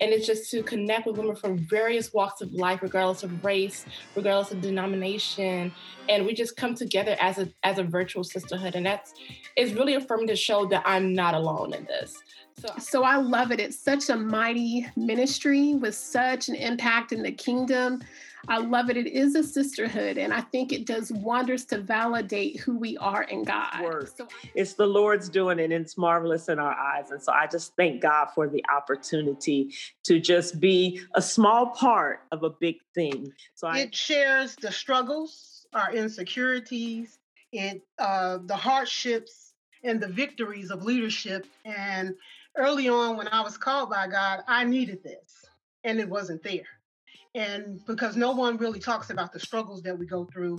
And 0.00 0.12
it's 0.12 0.26
just 0.26 0.50
to 0.50 0.62
connect 0.62 1.06
with 1.06 1.16
women 1.16 1.36
from 1.36 1.58
various 1.58 2.12
walks 2.12 2.40
of 2.42 2.52
life, 2.52 2.82
regardless 2.82 3.22
of 3.22 3.44
race, 3.44 3.86
regardless 4.14 4.50
of 4.52 4.60
denomination, 4.60 5.72
and 6.08 6.26
we 6.26 6.34
just 6.34 6.56
come 6.56 6.74
together 6.74 7.16
as 7.20 7.38
a 7.38 7.48
as 7.62 7.78
a 7.78 7.82
virtual 7.82 8.22
sisterhood, 8.22 8.74
and 8.74 8.84
that's 8.84 9.14
it's 9.56 9.72
really 9.72 9.94
affirming 9.94 10.26
to 10.28 10.36
show 10.36 10.66
that 10.66 10.82
I'm 10.84 11.14
not 11.14 11.34
alone 11.34 11.72
in 11.72 11.84
this. 11.84 12.22
So, 12.58 12.68
so 12.78 13.04
I 13.04 13.16
love 13.16 13.52
it. 13.52 13.60
It's 13.60 13.78
such 13.78 14.08
a 14.08 14.16
mighty 14.16 14.86
ministry 14.96 15.74
with 15.74 15.94
such 15.94 16.48
an 16.48 16.54
impact 16.54 17.12
in 17.12 17.22
the 17.22 17.32
kingdom. 17.32 18.02
I 18.48 18.58
love 18.58 18.90
it. 18.90 18.96
It 18.96 19.08
is 19.08 19.34
a 19.34 19.42
sisterhood, 19.42 20.18
and 20.18 20.32
I 20.32 20.40
think 20.40 20.72
it 20.72 20.86
does 20.86 21.10
wonders 21.10 21.64
to 21.66 21.78
validate 21.78 22.60
who 22.60 22.76
we 22.76 22.96
are 22.98 23.22
in 23.24 23.44
God. 23.44 24.08
So, 24.16 24.28
it's 24.54 24.74
the 24.74 24.86
Lord's 24.86 25.28
doing, 25.28 25.60
and 25.60 25.72
it's 25.72 25.98
marvelous 25.98 26.48
in 26.48 26.58
our 26.58 26.72
eyes. 26.72 27.10
And 27.10 27.22
so 27.22 27.32
I 27.32 27.46
just 27.46 27.74
thank 27.76 28.02
God 28.02 28.28
for 28.34 28.48
the 28.48 28.64
opportunity 28.74 29.74
to 30.04 30.20
just 30.20 30.60
be 30.60 31.00
a 31.14 31.22
small 31.22 31.70
part 31.70 32.20
of 32.30 32.42
a 32.42 32.50
big 32.50 32.76
thing. 32.94 33.32
So 33.54 33.68
it 33.70 33.94
shares 33.94 34.54
the 34.56 34.70
struggles, 34.70 35.66
our 35.72 35.92
insecurities, 35.92 37.18
it 37.52 37.82
uh, 37.98 38.38
the 38.44 38.56
hardships 38.56 39.52
and 39.82 40.00
the 40.00 40.08
victories 40.08 40.70
of 40.70 40.84
leadership. 40.84 41.46
And 41.64 42.14
early 42.56 42.88
on, 42.88 43.16
when 43.16 43.28
I 43.28 43.40
was 43.40 43.56
called 43.56 43.90
by 43.90 44.06
God, 44.06 44.42
I 44.46 44.64
needed 44.64 45.02
this, 45.02 45.44
and 45.84 45.98
it 45.98 46.08
wasn't 46.08 46.42
there 46.42 46.75
and 47.36 47.84
because 47.86 48.16
no 48.16 48.32
one 48.32 48.56
really 48.56 48.80
talks 48.80 49.10
about 49.10 49.32
the 49.32 49.38
struggles 49.38 49.82
that 49.82 49.96
we 49.96 50.06
go 50.06 50.24
through 50.32 50.58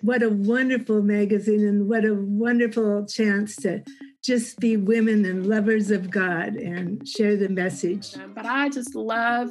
what 0.00 0.22
a 0.22 0.30
wonderful 0.30 1.02
magazine 1.02 1.66
and 1.66 1.88
what 1.88 2.04
a 2.04 2.14
wonderful 2.14 3.04
chance 3.06 3.54
to 3.54 3.82
just 4.24 4.58
be 4.58 4.76
women 4.76 5.24
and 5.26 5.46
lovers 5.46 5.90
of 5.90 6.10
god 6.10 6.54
and 6.56 7.06
share 7.06 7.36
the 7.36 7.48
message 7.48 8.14
but 8.34 8.46
i 8.46 8.68
just 8.68 8.94
love 8.94 9.50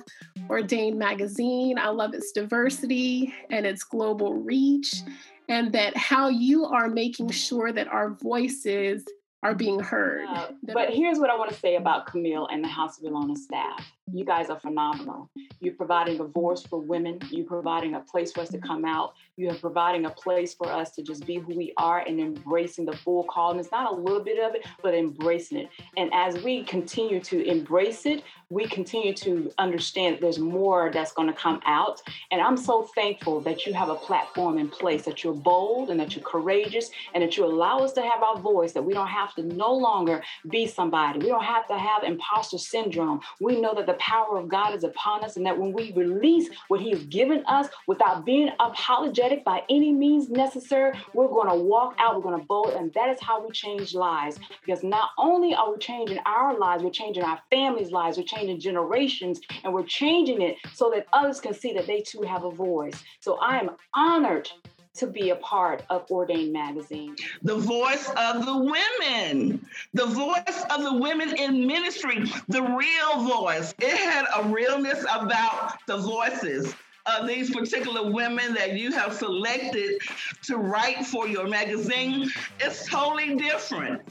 ordained 0.49 0.97
magazine 0.97 1.77
i 1.77 1.87
love 1.87 2.13
its 2.13 2.31
diversity 2.31 3.33
and 3.51 3.65
its 3.65 3.83
global 3.83 4.33
reach 4.33 5.03
and 5.49 5.71
that 5.71 5.95
how 5.95 6.27
you 6.27 6.65
are 6.65 6.89
making 6.89 7.29
sure 7.29 7.71
that 7.71 7.87
our 7.87 8.09
voices 8.15 9.05
are 9.43 9.53
being 9.53 9.79
heard. 9.79 10.25
Uh, 10.27 10.47
but 10.73 10.89
here's 10.89 11.19
what 11.19 11.29
I 11.29 11.37
want 11.37 11.51
to 11.51 11.57
say 11.57 11.75
about 11.75 12.07
Camille 12.07 12.47
and 12.47 12.63
the 12.63 12.67
House 12.67 12.99
of 12.99 13.05
Ilona 13.05 13.37
staff. 13.37 13.85
You 14.13 14.23
guys 14.23 14.49
are 14.49 14.59
phenomenal. 14.59 15.29
You're 15.59 15.73
providing 15.73 16.19
a 16.21 16.23
voice 16.23 16.61
for 16.61 16.79
women. 16.79 17.19
You're 17.29 17.45
providing 17.45 17.95
a 17.95 17.99
place 17.99 18.31
for 18.31 18.41
us 18.41 18.49
to 18.49 18.57
come 18.57 18.85
out. 18.85 19.13
You 19.35 19.49
are 19.49 19.55
providing 19.55 20.05
a 20.05 20.09
place 20.09 20.53
for 20.53 20.71
us 20.71 20.91
to 20.91 21.03
just 21.03 21.25
be 21.25 21.35
who 21.35 21.55
we 21.55 21.73
are 21.77 21.99
and 21.99 22.19
embracing 22.19 22.85
the 22.85 22.95
full 22.95 23.25
call. 23.25 23.51
And 23.51 23.59
it's 23.59 23.71
not 23.71 23.91
a 23.91 23.95
little 23.95 24.23
bit 24.23 24.39
of 24.39 24.55
it, 24.55 24.65
but 24.81 24.93
embracing 24.93 25.57
it. 25.59 25.69
And 25.97 26.09
as 26.13 26.41
we 26.41 26.63
continue 26.63 27.19
to 27.21 27.45
embrace 27.45 28.05
it, 28.05 28.23
we 28.49 28.65
continue 28.65 29.13
to 29.13 29.51
understand 29.57 30.15
that 30.15 30.21
there's 30.21 30.39
more 30.39 30.89
that's 30.93 31.11
going 31.11 31.27
to 31.27 31.33
come 31.33 31.59
out. 31.65 32.01
And 32.31 32.39
I'm 32.39 32.55
so 32.55 32.83
thankful 32.95 33.41
that 33.41 33.65
you 33.65 33.73
have 33.73 33.89
a 33.89 33.95
platform 33.95 34.57
in 34.57 34.69
place, 34.69 35.03
that 35.03 35.23
you're 35.23 35.33
bold 35.33 35.89
and 35.89 35.99
that 35.99 36.15
you're 36.15 36.23
courageous 36.23 36.89
and 37.13 37.21
that 37.21 37.35
you 37.35 37.45
allow 37.45 37.79
us 37.79 37.91
to 37.93 38.01
have 38.01 38.23
our 38.23 38.39
voice, 38.39 38.71
that 38.71 38.83
we 38.83 38.93
don't 38.93 39.07
have 39.07 39.35
to 39.35 39.43
no 39.43 39.73
longer 39.73 40.23
be 40.49 40.65
somebody. 40.65 41.19
We 41.19 41.27
don't 41.27 41.43
have 41.43 41.67
to 41.67 41.77
have 41.77 42.03
imposter 42.03 42.57
syndrome. 42.57 43.19
We 43.41 43.59
know 43.59 43.75
that 43.75 43.85
the 43.85 43.96
power 43.97 44.37
of 44.37 44.47
God 44.47 44.73
is 44.73 44.83
upon 44.83 45.23
us 45.23 45.37
and 45.37 45.45
that 45.45 45.57
when 45.57 45.73
we 45.73 45.91
release 45.93 46.49
what 46.67 46.79
He 46.79 46.91
has 46.91 47.03
given 47.05 47.43
us 47.47 47.67
without 47.87 48.25
being 48.25 48.49
apologetic 48.59 49.43
by 49.43 49.63
any 49.69 49.91
means 49.91 50.29
necessary, 50.29 50.97
we're 51.13 51.27
going 51.27 51.49
to 51.49 51.55
walk 51.55 51.95
out, 51.99 52.15
we're 52.15 52.21
going 52.21 52.39
to 52.39 52.45
bold, 52.45 52.73
and 52.73 52.93
that 52.93 53.09
is 53.09 53.19
how 53.21 53.45
we 53.45 53.51
change 53.51 53.93
lives. 53.93 54.39
Because 54.65 54.83
not 54.83 55.09
only 55.17 55.53
are 55.53 55.71
we 55.71 55.77
changing 55.77 56.19
our 56.25 56.57
lives, 56.57 56.83
we're 56.83 56.89
changing 56.89 57.23
our 57.23 57.39
families' 57.49 57.91
lives, 57.91 58.17
we're 58.17 58.23
changing 58.23 58.59
generations, 58.59 59.39
and 59.63 59.73
we're 59.73 59.83
changing 59.83 60.41
it 60.41 60.55
so 60.73 60.89
that 60.93 61.07
others 61.13 61.39
can 61.39 61.53
see 61.53 61.73
that 61.73 61.87
they 61.87 62.01
too 62.01 62.21
have 62.21 62.43
a 62.43 62.51
voice. 62.51 63.03
So 63.19 63.35
I 63.35 63.59
am 63.59 63.71
honored 63.93 64.49
to 64.97 65.07
be 65.07 65.29
a 65.29 65.35
part 65.35 65.83
of 65.89 66.09
Ordained 66.11 66.53
Magazine. 66.53 67.15
The 67.43 67.55
voice 67.55 68.09
of 68.17 68.45
the 68.45 68.57
women, 68.57 69.65
the 69.93 70.05
voice 70.05 70.65
of 70.69 70.83
the 70.83 70.93
women 70.93 71.35
in 71.37 71.65
ministry, 71.65 72.23
the 72.47 72.61
real 72.61 73.27
voice. 73.27 73.73
It 73.79 73.95
had 73.95 74.25
a 74.35 74.49
realness 74.49 75.03
about 75.03 75.77
the 75.87 75.97
voices 75.97 76.73
of 77.05 77.27
these 77.27 77.53
particular 77.53 78.11
women 78.11 78.53
that 78.53 78.73
you 78.73 78.91
have 78.91 79.13
selected 79.13 80.01
to 80.43 80.57
write 80.57 81.05
for 81.05 81.27
your 81.27 81.47
magazine. 81.47 82.29
It's 82.59 82.87
totally 82.89 83.35
different. 83.35 84.01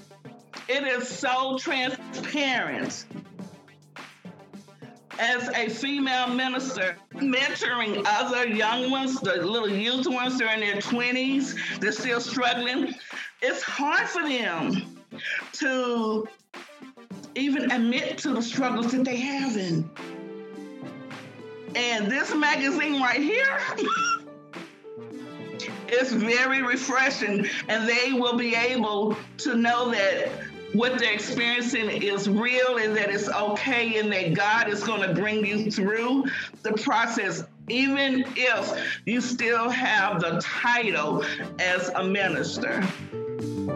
It 0.68 0.84
is 0.84 1.08
so 1.08 1.58
transparent 1.58 3.04
as 5.18 5.48
a 5.50 5.68
female 5.68 6.28
minister, 6.28 6.96
mentoring 7.14 8.02
other 8.06 8.46
young 8.46 8.90
ones, 8.90 9.20
the 9.20 9.36
little 9.36 9.68
youth 9.68 10.06
ones, 10.06 10.38
they're 10.38 10.52
in 10.52 10.60
their 10.60 10.76
20s, 10.76 11.80
they're 11.80 11.92
still 11.92 12.20
struggling, 12.20 12.94
it's 13.42 13.62
hard 13.62 14.08
for 14.08 14.22
them 14.22 14.96
to 15.52 16.26
even 17.34 17.70
admit 17.70 18.18
to 18.18 18.32
the 18.32 18.42
struggles 18.42 18.92
that 18.92 19.04
they 19.04 19.16
have 19.16 19.56
in. 19.56 19.88
And 21.74 22.10
this 22.10 22.34
magazine 22.34 23.02
right 23.02 23.20
here 23.20 23.58
is 25.88 26.12
very 26.12 26.62
refreshing, 26.62 27.46
and 27.68 27.88
they 27.88 28.12
will 28.12 28.36
be 28.36 28.54
able 28.54 29.16
to 29.38 29.56
know 29.56 29.90
that 29.90 30.30
what 30.72 30.98
they're 30.98 31.12
experiencing 31.12 31.88
is 31.90 32.28
real 32.28 32.78
and 32.78 32.96
that 32.96 33.10
it's 33.10 33.28
okay 33.28 33.98
and 33.98 34.12
that 34.12 34.34
God 34.34 34.68
is 34.68 34.82
going 34.82 35.02
to 35.02 35.14
bring 35.14 35.44
you 35.44 35.70
through 35.70 36.24
the 36.62 36.72
process, 36.72 37.44
even 37.68 38.24
if 38.36 39.00
you 39.06 39.20
still 39.20 39.68
have 39.68 40.20
the 40.20 40.40
title 40.42 41.24
as 41.58 41.88
a 41.90 42.04
minister. 42.04 42.86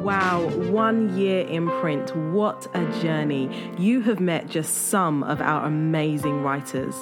Wow, 0.02 0.48
one 0.70 1.16
year 1.18 1.46
imprint. 1.46 2.14
What 2.32 2.66
a 2.74 2.84
journey. 3.00 3.50
You 3.78 4.00
have 4.02 4.20
met 4.20 4.48
just 4.48 4.88
some 4.88 5.22
of 5.24 5.40
our 5.40 5.66
amazing 5.66 6.42
writers. 6.42 6.94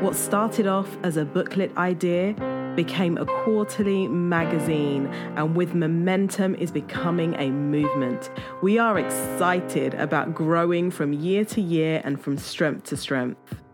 What 0.00 0.14
started 0.14 0.66
off 0.66 0.96
as 1.02 1.16
a 1.16 1.24
booklet 1.24 1.76
idea 1.76 2.34
became 2.76 3.16
a 3.16 3.26
quarterly 3.26 4.06
magazine 4.06 5.06
and 5.36 5.56
with 5.56 5.74
momentum 5.74 6.54
is 6.54 6.70
becoming 6.70 7.34
a 7.34 7.50
movement. 7.50 8.30
We 8.62 8.78
are 8.78 8.98
excited 8.98 9.94
about 9.94 10.34
growing 10.34 10.90
from 10.90 11.12
year 11.12 11.44
to 11.46 11.60
year 11.60 12.02
and 12.04 12.20
from 12.20 12.36
strength 12.36 12.84
to 12.84 12.96
strength. 12.96 13.65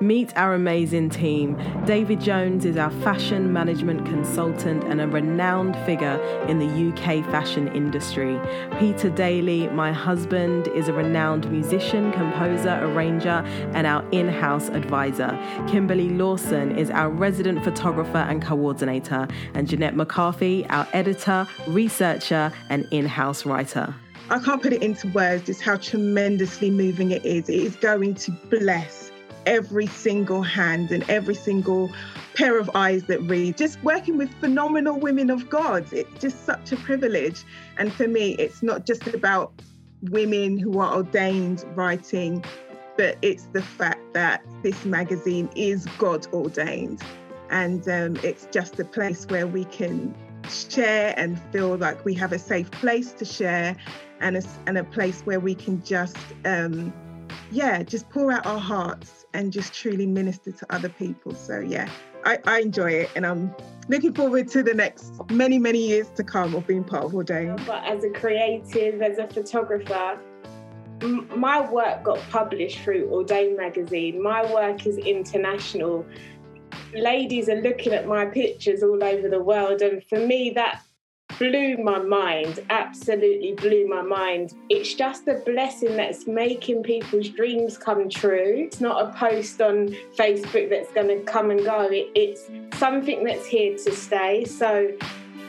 Meet 0.00 0.36
our 0.36 0.54
amazing 0.54 1.10
team. 1.10 1.56
David 1.86 2.20
Jones 2.20 2.64
is 2.64 2.76
our 2.76 2.90
fashion 3.02 3.52
management 3.52 4.04
consultant 4.06 4.82
and 4.84 5.00
a 5.00 5.06
renowned 5.06 5.76
figure 5.86 6.20
in 6.48 6.58
the 6.58 6.66
UK 6.66 7.24
fashion 7.30 7.68
industry. 7.68 8.40
Peter 8.80 9.08
Daly, 9.08 9.68
my 9.68 9.92
husband, 9.92 10.66
is 10.68 10.88
a 10.88 10.92
renowned 10.92 11.48
musician, 11.50 12.10
composer, 12.12 12.80
arranger, 12.82 13.44
and 13.72 13.86
our 13.86 14.04
in 14.10 14.28
house 14.28 14.68
advisor. 14.70 15.38
Kimberly 15.68 16.08
Lawson 16.08 16.76
is 16.76 16.90
our 16.90 17.08
resident 17.08 17.62
photographer 17.62 18.18
and 18.18 18.42
coordinator, 18.42 19.28
and 19.54 19.68
Jeanette 19.68 19.94
McCarthy, 19.94 20.66
our 20.70 20.88
editor, 20.92 21.46
researcher, 21.68 22.52
and 22.68 22.86
in 22.90 23.06
house 23.06 23.46
writer. 23.46 23.94
I 24.30 24.38
can't 24.38 24.62
put 24.62 24.72
it 24.72 24.82
into 24.82 25.06
words 25.08 25.44
just 25.44 25.60
how 25.60 25.76
tremendously 25.76 26.70
moving 26.70 27.10
it 27.10 27.24
is. 27.26 27.48
It 27.48 27.56
is 27.56 27.76
going 27.76 28.14
to 28.14 28.30
bless 28.48 29.03
every 29.46 29.86
single 29.86 30.42
hand 30.42 30.90
and 30.90 31.08
every 31.08 31.34
single 31.34 31.90
pair 32.34 32.58
of 32.58 32.70
eyes 32.74 33.04
that 33.04 33.20
read. 33.22 33.56
Just 33.56 33.82
working 33.82 34.18
with 34.18 34.32
phenomenal 34.40 34.98
women 34.98 35.30
of 35.30 35.48
God, 35.48 35.86
it's 35.92 36.20
just 36.20 36.44
such 36.44 36.72
a 36.72 36.76
privilege. 36.76 37.44
And 37.78 37.92
for 37.92 38.08
me, 38.08 38.32
it's 38.38 38.62
not 38.62 38.86
just 38.86 39.06
about 39.08 39.52
women 40.10 40.58
who 40.58 40.78
are 40.78 40.94
ordained 40.94 41.64
writing, 41.74 42.44
but 42.96 43.16
it's 43.22 43.44
the 43.52 43.62
fact 43.62 44.12
that 44.14 44.44
this 44.62 44.84
magazine 44.84 45.48
is 45.56 45.86
God 45.98 46.26
ordained. 46.32 47.02
And 47.50 47.88
um, 47.88 48.16
it's 48.22 48.46
just 48.50 48.78
a 48.80 48.84
place 48.84 49.26
where 49.28 49.46
we 49.46 49.64
can 49.66 50.14
share 50.48 51.14
and 51.16 51.40
feel 51.52 51.76
like 51.76 52.04
we 52.04 52.14
have 52.14 52.32
a 52.32 52.38
safe 52.38 52.70
place 52.70 53.12
to 53.12 53.24
share 53.24 53.76
and 54.20 54.36
a, 54.36 54.42
and 54.66 54.76
a 54.78 54.84
place 54.84 55.22
where 55.22 55.40
we 55.40 55.54
can 55.54 55.82
just, 55.84 56.16
um, 56.44 56.92
yeah, 57.50 57.82
just 57.82 58.08
pour 58.10 58.32
out 58.32 58.46
our 58.46 58.58
hearts 58.58 59.23
and 59.34 59.52
just 59.52 59.74
truly 59.74 60.06
minister 60.06 60.52
to 60.52 60.66
other 60.74 60.88
people. 60.88 61.34
So, 61.34 61.58
yeah, 61.58 61.90
I, 62.24 62.38
I 62.46 62.60
enjoy 62.60 62.92
it 62.92 63.10
and 63.14 63.26
I'm 63.26 63.54
looking 63.88 64.14
forward 64.14 64.48
to 64.48 64.62
the 64.62 64.72
next 64.72 65.12
many, 65.30 65.58
many 65.58 65.86
years 65.86 66.08
to 66.16 66.24
come 66.24 66.54
of 66.54 66.66
being 66.66 66.84
part 66.84 67.04
of 67.04 67.14
Ordain. 67.14 67.56
But 67.66 67.84
as 67.84 68.04
a 68.04 68.10
creative, 68.10 69.02
as 69.02 69.18
a 69.18 69.26
photographer, 69.26 70.18
my 71.02 71.70
work 71.70 72.04
got 72.04 72.18
published 72.30 72.78
through 72.78 73.10
Ordain 73.10 73.56
magazine. 73.56 74.22
My 74.22 74.50
work 74.50 74.86
is 74.86 74.96
international. 74.98 76.06
Ladies 76.94 77.48
are 77.48 77.60
looking 77.60 77.92
at 77.92 78.06
my 78.06 78.24
pictures 78.26 78.82
all 78.82 79.02
over 79.02 79.28
the 79.28 79.40
world, 79.40 79.82
and 79.82 80.02
for 80.04 80.18
me, 80.18 80.50
that 80.54 80.80
blew 81.38 81.76
my 81.76 81.98
mind, 81.98 82.60
absolutely 82.70 83.52
blew 83.54 83.88
my 83.88 84.02
mind. 84.02 84.54
It's 84.68 84.94
just 84.94 85.26
a 85.28 85.34
blessing 85.46 85.96
that's 85.96 86.26
making 86.26 86.82
people's 86.82 87.28
dreams 87.28 87.76
come 87.78 88.08
true. 88.08 88.64
It's 88.66 88.80
not 88.80 89.08
a 89.08 89.12
post 89.18 89.60
on 89.60 89.88
Facebook 90.16 90.70
that's 90.70 90.92
going 90.92 91.08
to 91.08 91.20
come 91.24 91.50
and 91.50 91.64
go, 91.64 91.82
it, 91.90 92.10
it's 92.14 92.48
something 92.78 93.24
that's 93.24 93.46
here 93.46 93.76
to 93.76 93.92
stay. 93.92 94.44
So, 94.44 94.92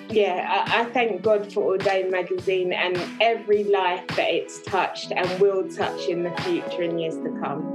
yeah, 0.10 0.66
I, 0.68 0.82
I 0.82 0.86
thank 0.86 1.22
God 1.22 1.52
for 1.52 1.64
Ordain 1.64 2.12
Magazine 2.12 2.74
and 2.74 2.98
every 3.22 3.64
life 3.64 4.08
that 4.10 4.30
it's 4.30 4.62
touched 4.62 5.12
and 5.12 5.40
will 5.40 5.68
touch 5.70 6.08
in 6.08 6.24
the 6.24 6.32
future 6.42 6.84
and 6.84 7.00
years 7.00 7.16
to 7.18 7.30
come. 7.42 7.72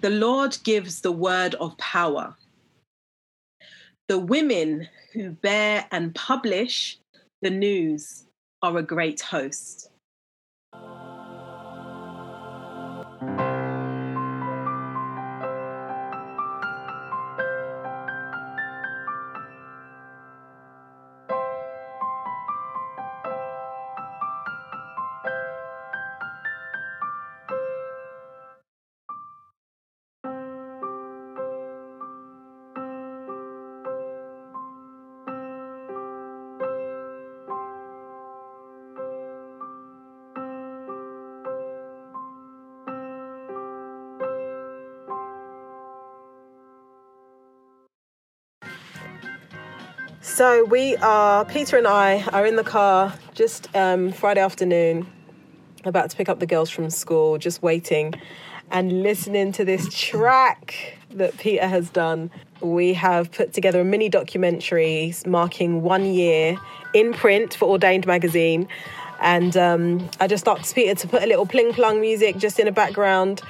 The 0.00 0.10
Lord 0.10 0.56
gives 0.64 1.02
the 1.02 1.12
word 1.12 1.54
of 1.56 1.76
power 1.76 2.34
the 4.10 4.18
women 4.18 4.88
who 5.12 5.30
bear 5.30 5.86
and 5.92 6.12
publish 6.16 6.98
the 7.42 7.50
news 7.50 8.24
are 8.60 8.76
a 8.76 8.82
great 8.82 9.20
host. 9.20 9.89
So 50.30 50.64
we 50.64 50.96
are, 50.96 51.44
Peter 51.44 51.76
and 51.76 51.86
I 51.86 52.22
are 52.32 52.46
in 52.46 52.56
the 52.56 52.64
car 52.64 53.12
just 53.34 53.68
um, 53.76 54.10
Friday 54.12 54.40
afternoon, 54.40 55.06
about 55.84 56.08
to 56.10 56.16
pick 56.16 56.28
up 56.28 56.38
the 56.38 56.46
girls 56.46 56.70
from 56.70 56.88
school, 56.88 57.36
just 57.36 57.62
waiting 57.62 58.14
and 58.70 59.02
listening 59.02 59.50
to 59.52 59.64
this 59.64 59.92
track 59.92 60.96
that 61.10 61.36
Peter 61.36 61.66
has 61.66 61.90
done. 61.90 62.30
We 62.60 62.94
have 62.94 63.32
put 63.32 63.52
together 63.52 63.80
a 63.80 63.84
mini 63.84 64.08
documentary 64.08 65.12
marking 65.26 65.82
one 65.82 66.06
year 66.06 66.56
in 66.94 67.12
print 67.12 67.54
for 67.54 67.68
Ordained 67.68 68.06
magazine. 68.06 68.68
And 69.20 69.56
um, 69.56 70.08
I 70.20 70.28
just 70.28 70.46
asked 70.48 70.74
Peter 70.74 70.94
to 70.94 71.08
put 71.08 71.22
a 71.22 71.26
little 71.26 71.44
pling 71.44 71.72
plong 71.72 72.00
music 72.00 72.38
just 72.38 72.58
in 72.58 72.66
the 72.66 72.72
background. 72.72 73.42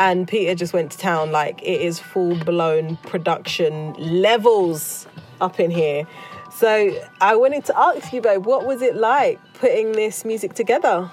And 0.00 0.26
Peter 0.26 0.56
just 0.56 0.72
went 0.72 0.90
to 0.92 0.98
town 0.98 1.30
like 1.30 1.62
it 1.62 1.80
is 1.80 2.00
full 2.00 2.34
blown 2.44 2.96
production 2.98 3.94
levels 3.94 5.06
up 5.40 5.60
in 5.60 5.70
here. 5.70 6.06
So 6.52 6.96
I 7.20 7.36
wanted 7.36 7.64
to 7.66 7.78
ask 7.78 8.12
you, 8.12 8.20
babe, 8.20 8.46
what 8.46 8.66
was 8.66 8.80
it 8.82 8.96
like 8.96 9.40
putting 9.54 9.92
this 9.92 10.24
music 10.24 10.54
together? 10.54 11.10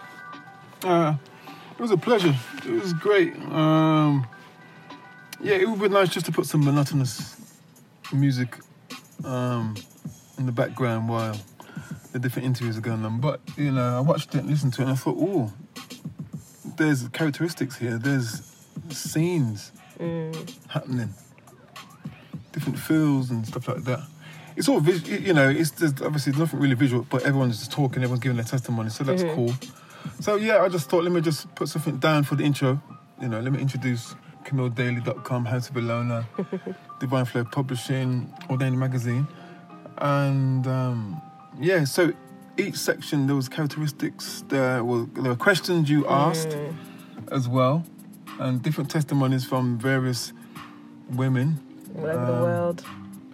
Uh, 0.84 1.16
it 1.72 1.80
was 1.80 1.92
a 1.92 1.98
pleasure. 1.98 2.36
It 2.66 2.72
was 2.72 2.94
great. 2.94 3.36
Um, 3.52 4.28
yeah, 5.42 5.56
it 5.56 5.68
would 5.68 5.80
be 5.80 5.90
nice 5.90 6.10
just 6.10 6.26
to 6.28 6.32
put 6.32 6.46
some 6.46 6.64
monotonous 6.64 7.38
music 8.14 8.58
um, 9.24 9.76
in 10.38 10.46
the 10.46 10.52
background 10.52 11.10
while 11.10 11.36
the 12.12 12.20
different 12.20 12.46
interviews 12.46 12.78
are 12.78 12.82
going 12.82 13.04
on. 13.06 13.20
But 13.20 13.42
you 13.58 13.72
know, 13.72 13.98
I 13.98 14.00
watched 14.00 14.36
it 14.36 14.40
and 14.40 14.50
listened 14.50 14.74
to 14.74 14.82
it, 14.82 14.86
and 14.86 14.94
I 14.94 14.96
thought, 14.96 15.18
oh, 15.20 15.52
there's 16.78 17.08
characteristics 17.10 17.78
here. 17.78 17.98
There's 17.98 18.42
scenes 18.90 19.72
mm. 20.00 20.68
happening, 20.68 21.14
different 22.52 22.80
feels 22.80 23.30
and 23.32 23.46
stuff 23.46 23.68
like 23.68 23.84
that. 23.86 24.02
It's 24.56 24.68
all 24.68 24.80
vis- 24.80 25.08
you 25.08 25.34
know 25.34 25.50
it's 25.50 25.72
there's 25.72 26.02
obviously 26.02 26.34
nothing 26.34 26.60
really 26.60 26.76
visual 26.76 27.06
but 27.10 27.24
everyone's 27.24 27.60
just 27.60 27.72
talking 27.72 28.04
everyone's 28.04 28.22
giving 28.22 28.38
their 28.38 28.46
testimony 28.46 28.90
so 28.90 29.04
that's 29.04 29.24
mm-hmm. 29.24 29.36
cool. 29.36 29.54
So 30.20 30.36
yeah 30.36 30.62
i 30.62 30.68
just 30.68 30.90
thought 30.90 31.04
let 31.04 31.12
me 31.14 31.22
just 31.22 31.54
put 31.56 31.70
something 31.70 31.98
down 31.98 32.24
for 32.24 32.36
the 32.36 32.44
intro. 32.44 32.82
You 33.22 33.30
know 33.30 33.40
let 33.40 33.54
me 33.54 33.60
introduce 33.60 34.16
camilledaly.com 34.44 35.46
house 35.46 35.70
of 35.70 35.76
Ilona 35.76 36.26
divine 37.00 37.26
flow 37.26 37.46
publishing 37.46 38.34
ordained 38.50 38.78
magazine. 38.78 39.28
And 40.00 40.68
um, 40.68 41.22
yeah 41.60 41.86
so 41.86 42.12
each 42.58 42.76
section 42.76 43.28
there 43.28 43.36
was 43.36 43.48
characteristics 43.48 44.44
there 44.50 44.84
were 44.84 45.06
there 45.14 45.32
were 45.32 45.36
questions 45.36 45.90
you 45.90 46.06
asked 46.08 46.50
mm. 46.50 46.76
as 47.32 47.48
well 47.48 47.86
and 48.40 48.62
different 48.62 48.90
testimonies 48.92 49.46
from 49.46 49.78
various 49.78 50.34
women 51.12 51.60
all 51.98 52.06
over 52.06 52.20
um, 52.20 52.26
the 52.28 52.44
world 52.44 52.86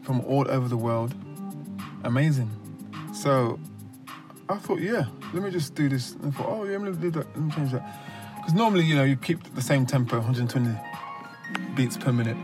from 0.07 0.21
all 0.21 0.49
over 0.49 0.67
the 0.69 0.77
world. 0.77 1.13
Amazing. 2.05 2.49
So 3.13 3.59
I 4.47 4.55
thought, 4.55 4.79
yeah, 4.79 5.07
let 5.33 5.43
me 5.43 5.51
just 5.51 5.75
do 5.75 5.89
this. 5.89 6.13
And 6.13 6.33
I 6.33 6.37
thought, 6.37 6.47
oh 6.47 6.63
yeah, 6.63 6.77
let 6.77 6.93
me 6.93 7.01
do 7.01 7.11
that. 7.11 7.27
Let 7.35 7.37
me 7.37 7.51
change 7.51 7.71
that. 7.73 7.85
Because 8.37 8.53
normally, 8.53 8.85
you 8.85 8.95
know, 8.95 9.03
you 9.03 9.17
keep 9.17 9.43
the 9.55 9.61
same 9.61 9.85
tempo, 9.85 10.15
120 10.17 10.69
beats 11.75 11.97
per 11.97 12.13
minute, 12.13 12.37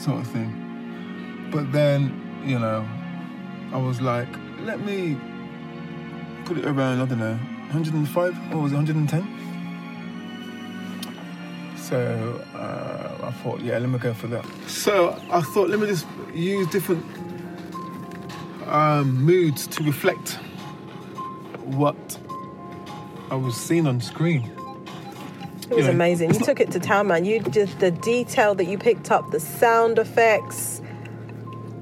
sort 0.00 0.20
of 0.20 0.26
thing. 0.28 1.50
But 1.52 1.70
then, 1.72 2.42
you 2.46 2.58
know, 2.58 2.88
I 3.72 3.76
was 3.76 4.00
like, 4.00 4.28
let 4.60 4.80
me 4.80 5.18
put 6.46 6.56
it 6.56 6.64
around, 6.64 7.02
I 7.02 7.04
don't 7.04 7.18
know, 7.18 7.38
105 7.72 8.54
or 8.54 8.62
was 8.62 8.72
it 8.72 8.76
110? 8.76 9.51
So 11.92 12.42
uh, 12.54 13.26
I 13.26 13.30
thought, 13.42 13.60
yeah, 13.60 13.76
let 13.76 13.90
me 13.90 13.98
go 13.98 14.14
for 14.14 14.26
that. 14.28 14.46
So 14.66 15.14
I 15.30 15.42
thought, 15.42 15.68
let 15.68 15.78
me 15.78 15.86
just 15.86 16.06
use 16.32 16.66
different 16.68 17.04
um, 18.66 19.22
moods 19.22 19.66
to 19.66 19.84
reflect 19.84 20.38
what 21.60 22.18
I 23.30 23.34
was 23.34 23.54
seeing 23.54 23.86
on 23.86 24.00
screen. 24.00 24.44
It 24.44 25.68
was 25.68 25.70
you 25.70 25.82
know, 25.82 25.90
amazing. 25.90 26.32
You 26.32 26.40
took 26.40 26.60
it 26.60 26.70
to 26.70 26.80
town, 26.80 27.08
man. 27.08 27.26
You 27.26 27.40
just 27.40 27.78
the 27.78 27.90
detail 27.90 28.54
that 28.54 28.64
you 28.64 28.78
picked 28.78 29.10
up, 29.10 29.30
the 29.30 29.40
sound 29.40 29.98
effects. 29.98 30.80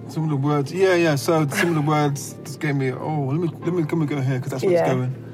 Some 0.09 0.25
of 0.25 0.31
the 0.31 0.35
words, 0.35 0.73
yeah, 0.73 0.97
yeah. 0.97 1.15
So 1.15 1.47
some 1.47 1.69
of 1.69 1.75
the 1.77 1.89
words 1.89 2.33
just 2.43 2.59
gave 2.59 2.75
me, 2.75 2.91
oh, 2.91 3.27
let 3.27 3.39
me 3.39 3.47
let 3.47 3.73
me 3.73 3.85
let 3.85 3.93
me 3.93 4.07
go 4.07 4.21
here 4.21 4.39
because 4.39 4.51
that's 4.51 4.65
what's 4.65 4.73
yeah. 4.73 4.93
going. 4.93 5.30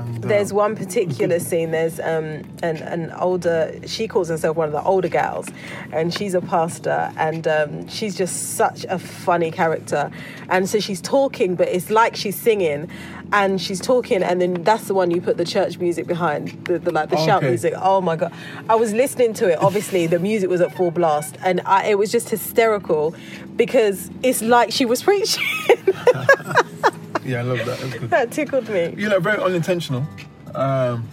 And, 0.00 0.24
uh, 0.24 0.28
There's 0.28 0.52
one 0.52 0.76
particular 0.76 1.38
scene. 1.48 1.70
There's 1.70 2.00
um, 2.00 2.42
an 2.62 2.76
an 2.78 3.12
older. 3.12 3.74
She 3.86 4.08
calls 4.08 4.28
herself 4.28 4.56
one 4.56 4.66
of 4.68 4.72
the 4.72 4.82
older 4.82 5.08
gals, 5.08 5.48
and 5.92 6.12
she's 6.12 6.34
a 6.34 6.40
pastor, 6.40 7.12
and 7.16 7.46
um, 7.46 7.88
she's 7.88 8.14
just 8.16 8.54
such 8.54 8.84
a 8.88 8.98
funny 8.98 9.50
character. 9.50 10.10
And 10.48 10.68
so 10.68 10.80
she's 10.80 11.00
talking, 11.00 11.54
but 11.54 11.68
it's 11.68 11.90
like 11.90 12.16
she's 12.16 12.38
singing, 12.40 12.88
and 13.32 13.60
she's 13.60 13.80
talking, 13.80 14.22
and 14.22 14.40
then 14.40 14.62
that's 14.64 14.88
the 14.88 14.94
one 14.94 15.10
you 15.10 15.20
put 15.20 15.36
the 15.36 15.44
church 15.44 15.78
music 15.78 16.06
behind, 16.06 16.64
the, 16.66 16.78
the 16.78 16.90
like 16.90 17.10
the 17.10 17.16
shout 17.16 17.38
Okay. 17.42 17.48
music. 17.48 17.74
Oh 17.76 18.00
my 18.00 18.16
god! 18.16 18.32
I 18.68 18.74
was 18.74 18.92
listening 18.92 19.34
to 19.34 19.48
it. 19.50 19.58
Obviously, 19.60 20.06
the 20.06 20.18
music 20.18 20.48
was 20.50 20.60
at 20.60 20.74
full 20.74 20.90
blast, 20.90 21.36
and 21.44 21.60
I, 21.66 21.84
it 21.86 21.98
was 21.98 22.10
just 22.12 22.28
hysterical 22.30 23.14
because 23.56 24.10
it's 24.22 24.42
like 24.42 24.72
she 24.72 24.84
was 24.84 25.02
preaching. 25.02 25.44
yeah, 27.24 27.38
I 27.40 27.42
love 27.42 27.58
that. 27.58 27.78
That's 27.78 27.94
good. 27.98 28.10
that 28.10 28.30
tickled 28.32 28.68
me. 28.68 28.94
You 28.96 29.08
know, 29.08 29.20
very 29.20 29.40
unintentional. 29.42 30.06
Um, 30.54 31.08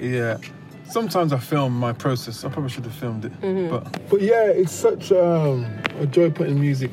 yeah. 0.00 0.38
Sometimes 0.88 1.32
I 1.32 1.38
film 1.38 1.74
my 1.78 1.92
process. 1.92 2.44
I 2.44 2.48
probably 2.48 2.70
should 2.70 2.84
have 2.84 2.94
filmed 2.94 3.24
it. 3.26 3.40
Mhm. 3.42 3.70
But 3.70 4.08
but 4.08 4.22
yeah, 4.22 4.44
it's 4.46 4.72
such 4.72 5.12
um, 5.12 5.66
a 6.00 6.06
joy 6.06 6.30
putting 6.30 6.58
music 6.60 6.90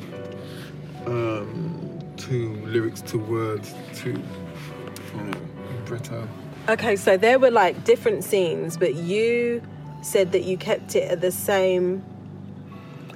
um, 1.06 1.98
to 2.18 2.54
lyrics, 2.66 3.00
to 3.02 3.18
words, 3.18 3.74
to 3.96 4.10
you 4.10 5.22
know, 5.22 5.38
libretto. 5.78 6.28
Okay, 6.68 6.96
so 6.96 7.16
there 7.16 7.38
were 7.38 7.50
like 7.50 7.84
different 7.84 8.24
scenes, 8.24 8.76
but 8.76 8.94
you 8.96 9.62
said 10.02 10.32
that 10.32 10.44
you 10.44 10.56
kept 10.58 10.94
it 10.94 11.10
at 11.10 11.20
the 11.20 11.30
same 11.32 12.02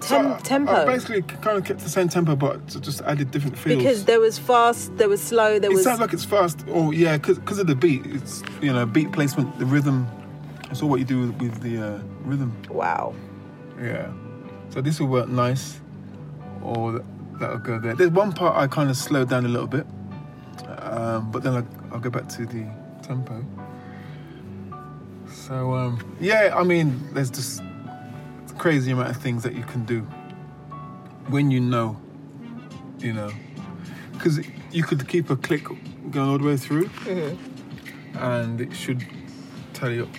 tem- 0.00 0.38
So 0.38 0.38
tempo. 0.42 0.72
I 0.72 0.84
basically 0.86 1.22
kind 1.22 1.58
of 1.58 1.64
kept 1.64 1.80
the 1.80 1.88
same 1.88 2.08
tempo, 2.08 2.36
but 2.36 2.66
just 2.80 3.00
added 3.02 3.30
different 3.30 3.56
feels. 3.58 3.78
because 3.78 4.04
there 4.04 4.20
was 4.20 4.38
fast, 4.38 4.96
there 4.96 5.08
was 5.08 5.22
slow, 5.22 5.58
there 5.58 5.70
it 5.70 5.74
was. 5.74 5.84
sounds 5.84 6.00
like 6.00 6.12
it's 6.12 6.24
fast, 6.24 6.64
or 6.68 6.92
yeah, 6.94 7.16
because 7.18 7.58
of 7.58 7.66
the 7.66 7.74
beat. 7.74 8.04
It's 8.06 8.42
you 8.60 8.72
know 8.72 8.86
beat 8.86 9.12
placement, 9.12 9.58
the 9.58 9.66
rhythm. 9.66 10.06
It's 10.70 10.82
all 10.82 10.88
what 10.88 11.00
you 11.00 11.04
do 11.04 11.20
with, 11.26 11.40
with 11.40 11.60
the 11.62 11.78
uh, 11.78 11.98
rhythm. 12.24 12.56
Wow. 12.70 13.14
Yeah. 13.80 14.10
So 14.70 14.80
this 14.80 15.00
will 15.00 15.08
work 15.08 15.28
nice, 15.28 15.80
or 16.62 17.02
that'll 17.40 17.58
go 17.58 17.78
there. 17.78 17.94
There's 17.94 18.10
one 18.10 18.32
part 18.32 18.56
I 18.56 18.66
kind 18.68 18.88
of 18.90 18.96
slowed 18.96 19.28
down 19.28 19.44
a 19.46 19.48
little 19.48 19.66
bit, 19.66 19.86
um, 20.78 21.30
but 21.32 21.42
then 21.42 21.54
I, 21.54 21.64
I'll 21.92 22.00
go 22.00 22.10
back 22.10 22.28
to 22.30 22.46
the 22.46 22.66
tempo. 23.02 23.44
So 25.32 25.74
um, 25.74 26.16
yeah, 26.20 26.54
I 26.56 26.62
mean, 26.62 27.00
there's 27.14 27.30
just 27.30 27.62
crazy 28.61 28.90
amount 28.90 29.09
of 29.09 29.16
things 29.16 29.42
that 29.42 29.55
you 29.55 29.62
can 29.62 29.87
do 29.87 30.01
when 31.31 31.51
you 31.51 31.59
know, 31.61 31.99
you 32.99 33.11
know, 33.11 33.31
because 34.12 34.38
you 34.70 34.83
could 34.83 35.09
keep 35.09 35.31
a 35.31 35.37
click 35.37 35.64
going 36.11 36.29
all 36.29 36.37
the 36.37 36.44
way 36.44 36.59
through, 36.59 36.85
Mhm. 37.07 37.38
and 38.16 38.61
it 38.61 38.75
should 38.77 39.03
tally 39.73 39.99
up 39.99 40.11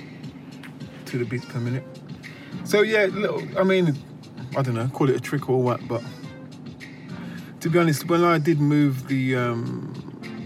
to 1.06 1.20
the 1.20 1.26
beats 1.26 1.46
per 1.46 1.60
minute. 1.60 1.86
So 2.64 2.82
yeah, 2.82 3.06
little, 3.06 3.44
I 3.60 3.64
mean, 3.64 3.96
I 4.58 4.64
don't 4.64 4.74
know, 4.74 4.88
call 4.88 5.08
it 5.12 5.16
a 5.16 5.20
trick 5.20 5.48
or 5.48 5.62
what, 5.62 5.88
but 5.88 6.02
to 7.60 7.70
be 7.70 7.78
honest, 7.78 8.08
when 8.10 8.24
I 8.24 8.40
did 8.40 8.60
move 8.60 9.08
the 9.08 9.36
um, 9.36 9.94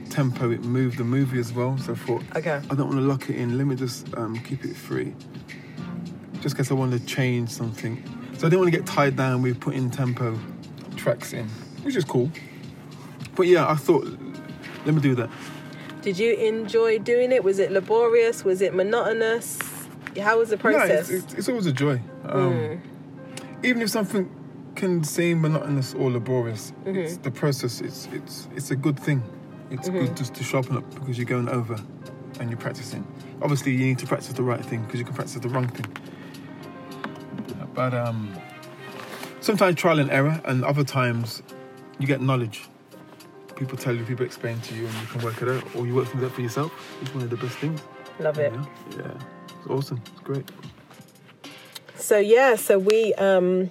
tempo, 0.09 0.51
it 0.51 0.65
moved 0.65 0.97
the 0.97 1.05
movie 1.05 1.39
as 1.39 1.53
well. 1.53 1.77
So 1.77 1.93
I 1.93 1.95
thought, 1.95 2.23
okay, 2.35 2.59
I 2.69 2.75
don't 2.75 2.89
want 2.89 2.99
to 2.99 3.05
lock 3.07 3.29
it 3.29 3.37
in. 3.37 3.57
Let 3.57 3.67
me 3.67 3.75
just 3.77 4.13
um, 4.17 4.37
keep 4.39 4.65
it 4.65 4.75
free, 4.75 5.13
just 6.45 6.55
because 6.55 6.69
I 6.69 6.75
wanted 6.75 6.99
to 7.01 7.05
change 7.07 7.49
something. 7.49 7.97
So 8.37 8.45
I 8.45 8.49
didn't 8.51 8.59
want 8.59 8.71
to 8.71 8.77
get 8.77 8.85
tied 8.85 9.15
down 9.15 9.41
with 9.41 9.59
putting 9.59 9.89
tempo 9.89 10.39
tracks 10.95 11.33
in, 11.33 11.47
which 11.81 11.95
is 11.95 12.03
cool. 12.05 12.29
But 13.35 13.47
yeah, 13.47 13.67
I 13.67 13.73
thought, 13.73 14.05
let 14.85 14.93
me 14.93 15.01
do 15.01 15.15
that. 15.15 15.31
Did 16.03 16.19
you 16.19 16.35
enjoy 16.35 16.99
doing 16.99 17.31
it? 17.31 17.43
Was 17.43 17.57
it 17.57 17.71
laborious? 17.71 18.45
Was 18.45 18.61
it 18.61 18.75
monotonous? 18.75 19.57
How 20.21 20.37
was 20.37 20.49
the 20.49 20.57
No, 20.57 20.61
process? 20.61 21.09
it's, 21.09 21.23
it's, 21.25 21.33
it's 21.33 21.49
always 21.49 21.65
a 21.65 21.73
joy. 21.73 21.99
Um, 22.25 22.53
Mm. 22.53 22.79
Even 23.63 23.81
if 23.81 23.89
something 23.89 24.29
can 24.75 25.03
seem 25.03 25.41
monotonous 25.41 25.95
or 25.95 26.11
laborious, 26.11 26.73
it's 26.85 27.17
Mhm. 27.17 27.23
the 27.23 27.31
process. 27.31 27.81
It's 27.81 28.07
it's 28.13 28.47
it's 28.55 28.69
a 28.69 28.75
good 28.75 28.99
thing. 28.99 29.23
It's 29.71 29.89
Mhm. 29.89 29.99
good 30.01 30.17
just 30.17 30.35
to 30.35 30.43
sharpen 30.43 30.77
up 30.77 30.83
because 30.93 31.17
you're 31.17 31.25
going 31.37 31.49
over 31.49 31.75
and 32.39 32.51
you're 32.51 32.59
practicing. 32.59 33.03
Obviously, 33.41 33.71
you 33.71 33.79
need 33.87 33.97
to 33.99 34.05
practice 34.05 34.33
the 34.33 34.43
right 34.43 34.63
thing 34.63 34.83
because 34.83 34.99
you 34.99 35.05
can 35.05 35.15
practice 35.15 35.39
the 35.41 35.49
wrong 35.49 35.67
thing. 35.69 35.87
But 37.75 37.93
um, 37.93 38.33
sometimes 39.41 39.75
trial 39.75 39.99
and 39.99 40.09
error, 40.09 40.41
and 40.45 40.63
other 40.63 40.83
times 40.83 41.43
you 41.99 42.07
get 42.07 42.21
knowledge. 42.21 42.63
People 43.55 43.77
tell 43.77 43.95
you, 43.95 44.03
people 44.03 44.25
explain 44.25 44.59
to 44.61 44.75
you, 44.75 44.85
and 44.85 44.93
you 44.95 45.07
can 45.07 45.21
work 45.21 45.41
it 45.41 45.49
out, 45.49 45.75
or 45.75 45.85
you 45.85 45.93
work 45.95 46.07
things 46.07 46.23
out 46.23 46.31
for 46.31 46.41
yourself. 46.41 46.97
It's 47.01 47.13
one 47.13 47.23
of 47.23 47.29
the 47.29 47.37
best 47.37 47.57
things. 47.57 47.81
Love 48.19 48.39
it. 48.39 48.53
Yeah, 48.53 48.65
yeah. 48.97 49.11
it's 49.59 49.67
awesome. 49.69 50.01
It's 50.11 50.21
great. 50.21 50.49
So 51.95 52.17
yeah, 52.17 52.55
so 52.55 52.77
we 52.77 53.13
um, 53.15 53.69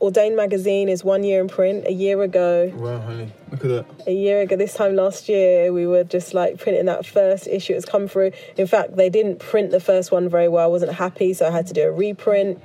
Ordained 0.00 0.36
magazine 0.36 0.88
is 0.90 1.02
one 1.02 1.24
year 1.24 1.40
in 1.40 1.48
print. 1.48 1.86
A 1.86 1.92
year 1.92 2.22
ago, 2.22 2.70
Wow, 2.76 3.00
honey, 3.00 3.32
look 3.50 3.64
at 3.64 3.68
that. 3.68 3.86
a 4.06 4.12
year 4.12 4.42
ago, 4.42 4.56
this 4.56 4.74
time 4.74 4.94
last 4.96 5.28
year, 5.28 5.72
we 5.72 5.86
were 5.86 6.04
just 6.04 6.34
like 6.34 6.58
printing 6.58 6.84
that 6.86 7.06
first 7.06 7.46
issue. 7.46 7.72
It's 7.72 7.86
come 7.86 8.06
through. 8.08 8.32
In 8.56 8.66
fact, 8.66 8.96
they 8.96 9.08
didn't 9.08 9.38
print 9.38 9.70
the 9.70 9.80
first 9.80 10.12
one 10.12 10.28
very 10.28 10.48
well. 10.48 10.64
I 10.64 10.68
wasn't 10.68 10.92
happy, 10.92 11.32
so 11.32 11.46
I 11.46 11.50
had 11.50 11.66
to 11.68 11.72
do 11.74 11.84
a 11.84 11.92
reprint. 11.92 12.62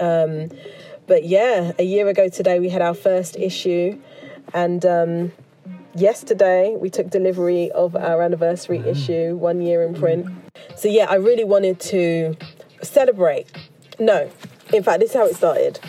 Um, 0.00 0.50
but 1.06 1.24
yeah, 1.24 1.72
a 1.78 1.84
year 1.84 2.08
ago 2.08 2.28
today, 2.28 2.58
we 2.58 2.68
had 2.68 2.82
our 2.82 2.94
first 2.94 3.36
issue, 3.36 3.98
and 4.52 4.84
um, 4.84 5.32
yesterday 5.94 6.76
we 6.78 6.90
took 6.90 7.10
delivery 7.10 7.70
of 7.72 7.94
our 7.94 8.22
anniversary 8.22 8.78
issue, 8.80 9.36
one 9.36 9.60
year 9.60 9.82
in 9.82 9.94
print. 9.94 10.26
So 10.74 10.88
yeah, 10.88 11.06
I 11.08 11.14
really 11.14 11.44
wanted 11.44 11.80
to 11.80 12.36
celebrate. 12.82 13.50
No, 13.98 14.30
in 14.72 14.82
fact, 14.82 15.00
this 15.00 15.10
is 15.10 15.16
how 15.16 15.26
it 15.26 15.36
started. 15.36 15.80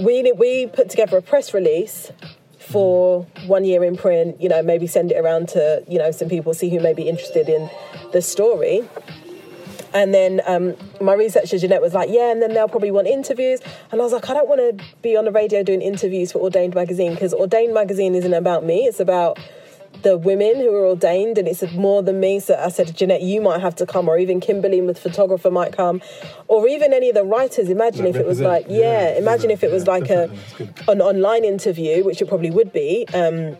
We 0.00 0.32
we 0.32 0.66
put 0.66 0.90
together 0.90 1.18
a 1.18 1.22
press 1.22 1.54
release 1.54 2.10
for 2.58 3.26
one 3.46 3.64
year 3.64 3.84
in 3.84 3.96
print. 3.96 4.40
You 4.40 4.48
know, 4.48 4.62
maybe 4.62 4.86
send 4.86 5.12
it 5.12 5.18
around 5.18 5.48
to 5.50 5.84
you 5.86 5.98
know 5.98 6.10
some 6.10 6.28
people, 6.28 6.54
see 6.54 6.70
who 6.70 6.80
may 6.80 6.94
be 6.94 7.08
interested 7.08 7.48
in 7.48 7.70
the 8.12 8.22
story. 8.22 8.82
And 9.94 10.14
then 10.14 10.40
um, 10.46 10.74
my 11.00 11.14
researcher 11.14 11.58
Jeanette 11.58 11.82
was 11.82 11.94
like, 11.94 12.08
"Yeah," 12.10 12.32
and 12.32 12.40
then 12.40 12.54
they'll 12.54 12.68
probably 12.68 12.90
want 12.90 13.08
interviews. 13.08 13.60
And 13.90 14.00
I 14.00 14.04
was 14.04 14.12
like, 14.12 14.28
"I 14.28 14.34
don't 14.34 14.48
want 14.48 14.60
to 14.78 14.84
be 15.02 15.16
on 15.16 15.24
the 15.24 15.32
radio 15.32 15.62
doing 15.62 15.82
interviews 15.82 16.32
for 16.32 16.38
Ordained 16.38 16.74
magazine 16.74 17.12
because 17.14 17.34
Ordained 17.34 17.74
magazine 17.74 18.14
isn't 18.14 18.34
about 18.34 18.64
me. 18.64 18.84
It's 18.84 19.00
about 19.00 19.38
the 20.02 20.16
women 20.16 20.56
who 20.56 20.74
are 20.74 20.86
ordained, 20.86 21.36
and 21.36 21.46
it's 21.46 21.62
more 21.72 22.02
than 22.02 22.20
me." 22.20 22.40
So 22.40 22.54
I 22.54 22.68
said 22.70 22.86
to 22.86 22.92
Jeanette, 22.92 23.22
"You 23.22 23.40
might 23.40 23.60
have 23.60 23.76
to 23.76 23.86
come, 23.86 24.08
or 24.08 24.18
even 24.18 24.40
Kimberly, 24.40 24.80
with 24.80 24.98
photographer, 24.98 25.50
might 25.50 25.72
come, 25.72 26.00
or 26.48 26.66
even 26.66 26.92
any 26.92 27.10
of 27.10 27.14
the 27.14 27.24
writers. 27.24 27.68
Imagine 27.68 28.06
Like 28.06 28.14
if 28.14 28.20
it 28.20 28.26
was 28.26 28.40
like, 28.40 28.66
yeah, 28.68 29.16
imagine 29.18 29.50
if 29.50 29.62
it 29.62 29.70
was 29.70 29.86
like 29.86 30.08
a 30.10 30.30
an 30.88 31.00
online 31.02 31.44
interview, 31.44 32.04
which 32.04 32.22
it 32.22 32.28
probably 32.28 32.50
would 32.50 32.72
be." 32.72 33.06
Um, 33.12 33.56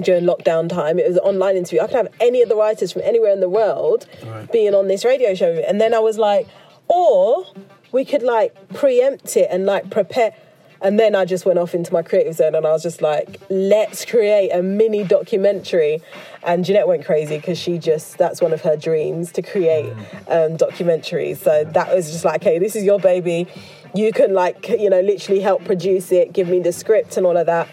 during 0.00 0.24
lockdown 0.24 0.68
time, 0.68 0.98
it 0.98 1.06
was 1.06 1.16
an 1.16 1.22
online 1.22 1.56
interview. 1.56 1.80
I 1.80 1.86
could 1.86 1.96
have 1.96 2.14
any 2.20 2.42
of 2.42 2.48
the 2.48 2.56
writers 2.56 2.92
from 2.92 3.02
anywhere 3.02 3.32
in 3.32 3.40
the 3.40 3.48
world 3.48 4.06
being 4.52 4.74
on 4.74 4.88
this 4.88 5.04
radio 5.04 5.34
show. 5.34 5.52
And 5.52 5.80
then 5.80 5.94
I 5.94 5.98
was 5.98 6.18
like, 6.18 6.48
or 6.88 7.46
we 7.92 8.04
could 8.04 8.22
like 8.22 8.54
preempt 8.74 9.36
it 9.36 9.48
and 9.50 9.66
like 9.66 9.90
prepare. 9.90 10.34
And 10.80 10.98
then 10.98 11.14
I 11.14 11.24
just 11.24 11.46
went 11.46 11.60
off 11.60 11.74
into 11.74 11.92
my 11.92 12.02
creative 12.02 12.34
zone 12.34 12.56
and 12.56 12.66
I 12.66 12.72
was 12.72 12.82
just 12.82 13.00
like, 13.02 13.40
let's 13.48 14.04
create 14.04 14.50
a 14.50 14.62
mini 14.62 15.04
documentary. 15.04 16.02
And 16.42 16.64
Jeanette 16.64 16.88
went 16.88 17.04
crazy 17.04 17.36
because 17.36 17.56
she 17.56 17.78
just, 17.78 18.18
that's 18.18 18.42
one 18.42 18.52
of 18.52 18.62
her 18.62 18.76
dreams 18.76 19.30
to 19.32 19.42
create 19.42 19.92
um, 20.26 20.56
documentaries. 20.56 21.36
So 21.36 21.64
that 21.64 21.94
was 21.94 22.10
just 22.10 22.24
like, 22.24 22.42
hey, 22.42 22.58
this 22.58 22.74
is 22.74 22.82
your 22.82 22.98
baby. 22.98 23.46
You 23.94 24.12
can 24.12 24.34
like, 24.34 24.70
you 24.70 24.90
know, 24.90 25.00
literally 25.02 25.40
help 25.40 25.64
produce 25.64 26.10
it, 26.10 26.32
give 26.32 26.48
me 26.48 26.58
the 26.58 26.72
script 26.72 27.16
and 27.16 27.26
all 27.26 27.36
of 27.36 27.46
that. 27.46 27.68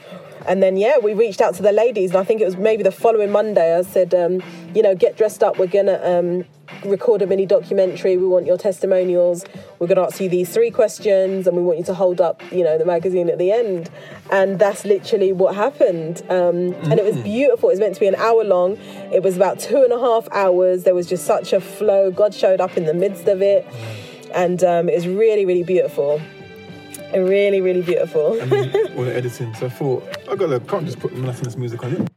And 0.49 0.63
then, 0.63 0.77
yeah, 0.77 0.97
we 0.97 1.13
reached 1.13 1.41
out 1.41 1.53
to 1.55 1.61
the 1.61 1.71
ladies, 1.71 2.09
and 2.09 2.19
I 2.19 2.23
think 2.23 2.41
it 2.41 2.45
was 2.45 2.57
maybe 2.57 2.81
the 2.81 2.91
following 2.91 3.31
Monday. 3.31 3.77
I 3.77 3.83
said, 3.83 4.15
um, 4.15 4.41
you 4.73 4.81
know, 4.81 4.95
get 4.95 5.15
dressed 5.15 5.43
up. 5.43 5.59
We're 5.59 5.67
gonna 5.67 6.01
um, 6.03 6.43
record 6.83 7.21
a 7.21 7.27
mini 7.27 7.45
documentary. 7.45 8.17
We 8.17 8.25
want 8.25 8.47
your 8.47 8.57
testimonials. 8.57 9.45
We're 9.77 9.85
gonna 9.85 10.01
ask 10.01 10.19
you 10.19 10.27
these 10.27 10.49
three 10.49 10.71
questions, 10.71 11.45
and 11.45 11.55
we 11.55 11.61
want 11.61 11.77
you 11.77 11.83
to 11.85 11.93
hold 11.93 12.19
up, 12.19 12.41
you 12.51 12.63
know, 12.63 12.79
the 12.79 12.85
magazine 12.85 13.29
at 13.29 13.37
the 13.37 13.51
end. 13.51 13.91
And 14.31 14.57
that's 14.57 14.85
literally 14.85 15.31
what 15.33 15.53
happened. 15.53 16.23
Um, 16.29 16.73
And 16.89 16.99
it 16.99 17.05
was 17.05 17.17
beautiful. 17.17 17.69
It 17.69 17.73
was 17.73 17.79
meant 17.79 17.93
to 17.93 17.99
be 17.99 18.07
an 18.07 18.15
hour 18.15 18.43
long. 18.43 18.79
It 19.13 19.21
was 19.21 19.37
about 19.37 19.59
two 19.59 19.83
and 19.83 19.93
a 19.93 19.99
half 19.99 20.27
hours. 20.31 20.83
There 20.83 20.95
was 20.95 21.05
just 21.05 21.27
such 21.27 21.53
a 21.53 21.61
flow. 21.61 22.09
God 22.09 22.33
showed 22.33 22.59
up 22.59 22.75
in 22.75 22.85
the 22.85 22.95
midst 22.95 23.27
of 23.27 23.43
it, 23.43 23.67
and 24.33 24.63
um, 24.63 24.89
it 24.89 24.95
was 24.95 25.07
really, 25.07 25.45
really 25.45 25.63
beautiful. 25.63 26.19
And 27.13 27.27
really, 27.27 27.59
really 27.61 27.81
beautiful. 27.81 28.39
And 28.39 28.51
then 28.51 28.97
all 28.97 29.03
the 29.03 29.15
editing. 29.15 29.53
So 29.55 29.65
I 29.65 29.69
thought, 29.69 30.03
I 30.29 30.35
got 30.35 30.47
to, 30.47 30.59
can't 30.59 30.85
just 30.85 30.99
put 30.99 31.13
monotonous 31.15 31.57
music 31.57 31.83
on 31.83 31.93
it. 31.93 32.09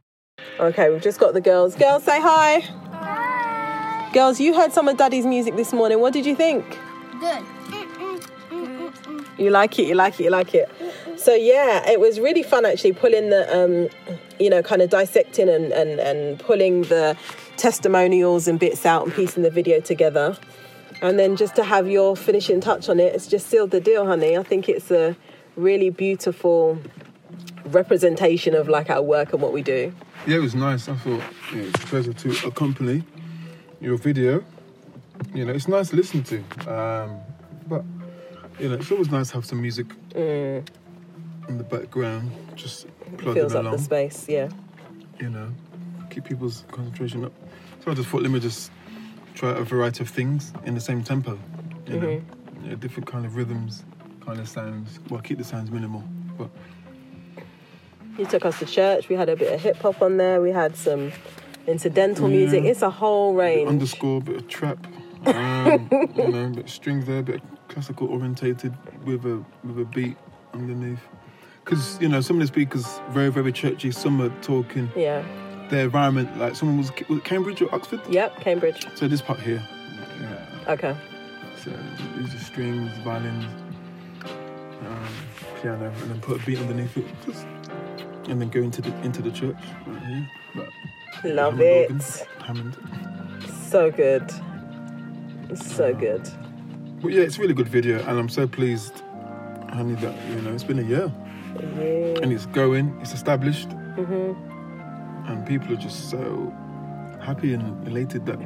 Okay, 0.59 0.89
we've 0.89 1.01
just 1.01 1.19
got 1.19 1.33
the 1.33 1.41
girls. 1.41 1.75
Girls, 1.75 2.03
say 2.03 2.21
hi. 2.21 2.59
Hi. 2.91 4.09
Girls, 4.13 4.39
you 4.39 4.53
heard 4.53 4.71
some 4.71 4.87
of 4.87 4.97
Daddy's 4.97 5.25
music 5.25 5.55
this 5.55 5.73
morning. 5.73 5.99
What 5.99 6.13
did 6.13 6.25
you 6.25 6.35
think? 6.35 6.77
Good. 7.19 7.43
You 9.37 9.49
like 9.49 9.79
it, 9.79 9.87
you 9.87 9.95
like 9.95 10.19
it, 10.19 10.23
you 10.25 10.29
like 10.29 10.53
it. 10.53 10.69
so 11.17 11.33
yeah, 11.33 11.89
it 11.89 11.99
was 11.99 12.19
really 12.19 12.43
fun 12.43 12.65
actually 12.65 12.93
pulling 12.93 13.31
the, 13.31 13.57
um, 13.57 13.89
you 14.39 14.49
know, 14.49 14.61
kind 14.61 14.81
of 14.83 14.91
dissecting 14.91 15.49
and, 15.49 15.71
and, 15.71 15.99
and 15.99 16.39
pulling 16.39 16.83
the 16.83 17.17
testimonials 17.57 18.47
and 18.47 18.59
bits 18.59 18.85
out 18.85 19.05
and 19.05 19.13
piecing 19.13 19.41
the 19.41 19.49
video 19.49 19.79
together. 19.79 20.37
And 21.03 21.19
then 21.19 21.35
just 21.35 21.55
to 21.57 21.63
have 21.65 21.89
your 21.89 22.15
finishing 22.15 22.61
touch 22.61 22.87
on 22.87 22.97
it, 22.97 23.13
it's 23.13 23.27
just 23.27 23.47
sealed 23.47 23.71
the 23.71 23.81
deal, 23.81 24.05
honey. 24.05 24.37
I 24.37 24.43
think 24.43 24.69
it's 24.69 24.89
a 24.89 25.17
really 25.57 25.89
beautiful 25.89 26.79
representation 27.65 28.55
of 28.55 28.69
like 28.69 28.89
our 28.89 29.01
work 29.01 29.33
and 29.33 29.41
what 29.41 29.51
we 29.51 29.61
do. 29.61 29.93
Yeah, 30.25 30.37
it 30.37 30.39
was 30.39 30.55
nice. 30.55 30.87
I 30.87 30.95
thought 30.95 31.21
yeah, 31.53 31.63
it's 31.63 31.83
a 31.83 31.87
pleasure 31.87 32.13
to 32.13 32.47
accompany 32.47 33.03
your 33.81 33.97
video. 33.97 34.43
You 35.33 35.43
know, 35.45 35.51
it's 35.53 35.67
nice 35.67 35.89
to 35.89 35.97
listen 35.97 36.23
to. 36.23 36.37
Um, 36.73 37.19
but, 37.67 37.83
you 38.59 38.69
know, 38.69 38.75
it's 38.75 38.89
always 38.89 39.11
nice 39.11 39.27
to 39.29 39.33
have 39.35 39.45
some 39.45 39.61
music 39.61 39.87
Mm. 40.11 40.65
in 41.49 41.57
the 41.57 41.63
background, 41.65 42.31
just 42.55 42.87
plugging 43.17 43.33
fills 43.41 43.55
up 43.55 43.63
along. 43.63 43.73
the 43.75 43.83
space, 43.83 44.29
yeah. 44.29 44.47
You 45.19 45.29
know, 45.29 45.49
keep 46.09 46.23
people's 46.23 46.63
concentration 46.71 47.25
up. 47.25 47.33
So 47.83 47.91
I 47.91 47.93
just 47.93 48.07
thought, 48.07 48.21
let 48.21 48.31
me 48.31 48.39
just 48.39 48.71
try 49.33 49.51
a 49.51 49.63
variety 49.63 50.03
of 50.03 50.09
things 50.09 50.53
in 50.65 50.73
the 50.75 50.81
same 50.81 51.03
tempo. 51.03 51.37
You 51.87 51.99
know, 51.99 52.07
Mm-hmm. 52.07 52.69
yeah, 52.69 52.75
different 52.75 53.07
kind 53.07 53.25
of 53.25 53.35
rhythms, 53.35 53.83
kind 54.25 54.39
of 54.39 54.47
sounds. 54.47 54.99
Well, 55.09 55.21
keep 55.21 55.37
the 55.37 55.43
sounds 55.43 55.69
minimal, 55.71 56.03
but 56.37 56.49
You 58.17 58.25
took 58.25 58.45
us 58.45 58.59
to 58.59 58.65
church. 58.65 59.09
We 59.09 59.15
had 59.15 59.27
a 59.29 59.35
bit 59.35 59.51
of 59.53 59.59
hip 59.61 59.77
hop 59.77 60.01
on 60.01 60.17
there. 60.17 60.39
We 60.41 60.51
had 60.51 60.75
some 60.75 61.11
incidental 61.67 62.29
Yeah. 62.29 62.37
music. 62.37 62.63
It's 62.65 62.81
a 62.83 62.89
whole 62.89 63.33
range. 63.33 63.67
underscore, 63.67 64.21
bit 64.21 64.35
of 64.35 64.47
trap, 64.47 64.85
um, 65.25 65.89
you 66.15 66.27
know, 66.29 66.49
bit 66.49 66.65
of 66.65 66.69
strings 66.69 67.05
there, 67.05 67.19
a 67.19 67.23
bit 67.23 67.35
of 67.35 67.41
classical 67.69 68.07
orientated 68.07 68.73
with 69.03 69.25
a 69.25 69.43
with 69.63 69.79
a 69.79 69.85
beat 69.85 70.15
underneath. 70.53 70.99
Because 71.65 71.97
you 72.01 72.07
know, 72.09 72.21
some 72.21 72.35
of 72.37 72.41
the 72.41 72.47
speakers 72.47 72.85
very 73.09 73.29
very 73.31 73.51
churchy. 73.51 73.91
Some 73.91 74.21
are 74.21 74.29
talking. 74.41 74.89
Yeah. 74.95 75.23
Their 75.73 75.85
environment, 75.85 76.37
like 76.37 76.55
someone 76.55 76.77
was, 76.77 76.91
was 77.09 77.19
Cambridge 77.23 77.59
or 77.59 77.73
Oxford. 77.73 77.99
Yep, 78.07 78.41
Cambridge. 78.41 78.85
So 78.93 79.07
this 79.07 79.23
part 79.23 79.39
here. 79.39 79.59
Yeah. 80.21 80.71
Okay. 80.71 80.95
So 81.63 81.71
these 82.15 82.35
are 82.35 82.37
strings, 82.37 82.91
violins, 82.99 83.45
um, 84.85 85.07
piano, 85.59 85.91
and 86.03 86.11
then 86.11 86.21
put 86.21 86.39
a 86.39 86.45
beat 86.45 86.59
underneath 86.59 86.95
it. 86.95 87.05
Just, 87.25 87.47
and 88.29 88.39
then 88.39 88.49
go 88.49 88.59
into 88.59 88.83
the 88.83 88.95
into 89.01 89.23
the 89.23 89.31
church 89.31 89.55
right 89.87 90.03
here. 90.05 90.29
But 90.53 90.69
Love 91.25 91.59
it. 91.59 91.89
organ, 91.89 92.01
Hammond. 92.45 92.77
So 93.71 93.89
good. 93.89 94.31
So 95.57 95.91
good. 95.95 96.29
But 97.01 97.13
yeah, 97.13 97.21
it's 97.23 97.39
a 97.39 97.41
really 97.41 97.55
good 97.55 97.67
video, 97.67 97.97
and 98.01 98.19
I'm 98.19 98.29
so 98.29 98.45
pleased, 98.47 99.01
honey, 99.71 99.95
that 99.95 100.15
you 100.29 100.41
know 100.43 100.53
it's 100.53 100.63
been 100.63 100.77
a 100.77 100.83
year, 100.83 101.11
Yeah. 101.55 102.21
and 102.21 102.31
it's 102.31 102.45
going, 102.45 102.95
it's 103.01 103.15
established, 103.15 103.71
hmm 103.71 104.33
and 105.27 105.45
people 105.45 105.73
are 105.73 105.77
just 105.77 106.09
so 106.09 106.53
happy 107.21 107.53
and 107.53 107.87
elated 107.87 108.25
that 108.25 108.39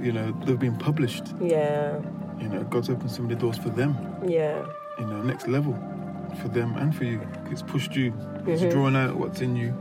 you 0.00 0.12
know 0.12 0.32
they've 0.44 0.58
been 0.58 0.76
published. 0.78 1.24
Yeah. 1.40 1.98
You 2.40 2.48
know, 2.48 2.64
God's 2.64 2.90
opened 2.90 3.10
so 3.10 3.22
many 3.22 3.34
doors 3.36 3.56
for 3.58 3.70
them. 3.70 3.96
Yeah. 4.26 4.64
You 4.98 5.06
know, 5.06 5.22
next 5.22 5.46
level 5.48 5.74
for 6.40 6.48
them 6.48 6.76
and 6.76 6.94
for 6.94 7.04
you. 7.04 7.20
It's 7.50 7.62
pushed 7.62 7.94
you. 7.94 8.12
It's 8.46 8.62
Mhm. 8.62 8.70
drawing 8.70 8.96
out 8.96 9.16
what's 9.16 9.40
in 9.40 9.54
you, 9.54 9.72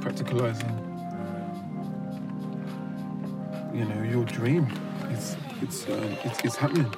practicalizing. 0.00 0.74
You 3.74 3.84
know, 3.84 4.02
your 4.02 4.24
dream. 4.24 4.66
It's 5.10 5.36
it's 5.62 5.86
um, 5.88 6.16
it's, 6.24 6.40
it's 6.44 6.56
happening. 6.56 6.92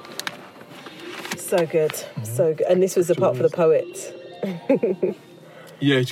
So 1.37 1.65
good. 1.65 1.93
So 2.23 2.53
good. 2.53 2.67
And 2.67 2.81
this 2.81 2.95
was 2.95 3.07
the 3.07 3.15
part 3.15 3.35
for 3.37 3.43
the 3.43 3.49
poet. 3.49 4.15
Yeah, 5.83 5.95
it's 5.95 6.11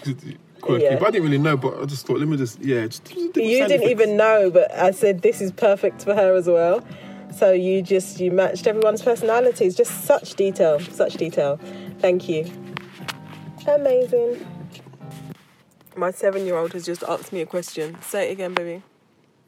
quirky. 0.69 0.83
Yeah. 0.83 0.99
But 0.99 1.07
I 1.07 1.11
didn't 1.11 1.25
really 1.25 1.37
know, 1.37 1.57
but 1.57 1.81
I 1.81 1.85
just 1.85 2.05
thought, 2.05 2.19
let 2.19 2.27
me 2.27 2.37
just, 2.37 2.59
yeah. 2.61 2.85
Just, 2.85 3.05
just 3.05 3.17
you 3.17 3.31
didn't 3.33 3.71
effects. 3.71 3.89
even 3.89 4.17
know, 4.17 4.49
but 4.51 4.71
I 4.71 4.91
said 4.91 5.21
this 5.21 5.41
is 5.41 5.51
perfect 5.51 6.03
for 6.03 6.13
her 6.15 6.35
as 6.35 6.47
well. 6.47 6.85
So 7.35 7.51
you 7.51 7.81
just 7.81 8.19
you 8.19 8.31
matched 8.31 8.65
everyone's 8.65 9.01
personalities. 9.01 9.75
Just 9.75 10.05
such 10.05 10.33
detail, 10.33 10.79
such 10.79 11.13
detail. 11.13 11.59
Thank 11.99 12.27
you. 12.27 12.51
Amazing. 13.67 14.45
My 15.95 16.11
seven-year-old 16.11 16.73
has 16.73 16.85
just 16.85 17.03
asked 17.03 17.31
me 17.33 17.41
a 17.41 17.45
question. 17.45 18.01
Say 18.01 18.29
it 18.29 18.31
again, 18.31 18.53
baby. 18.53 18.81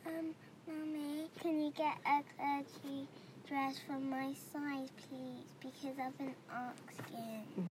Um, 0.05 0.36
Mommy, 0.67 1.29
can 1.41 1.60
you 1.62 1.71
get 1.71 1.97
a 2.05 2.21
clergy 2.36 3.07
dress 3.47 3.79
for 3.88 3.97
my 3.97 4.34
size, 4.53 4.89
please? 5.10 5.47
Because 5.60 5.97
I've 5.99 6.17
been 6.17 6.36
asking. 6.51 7.70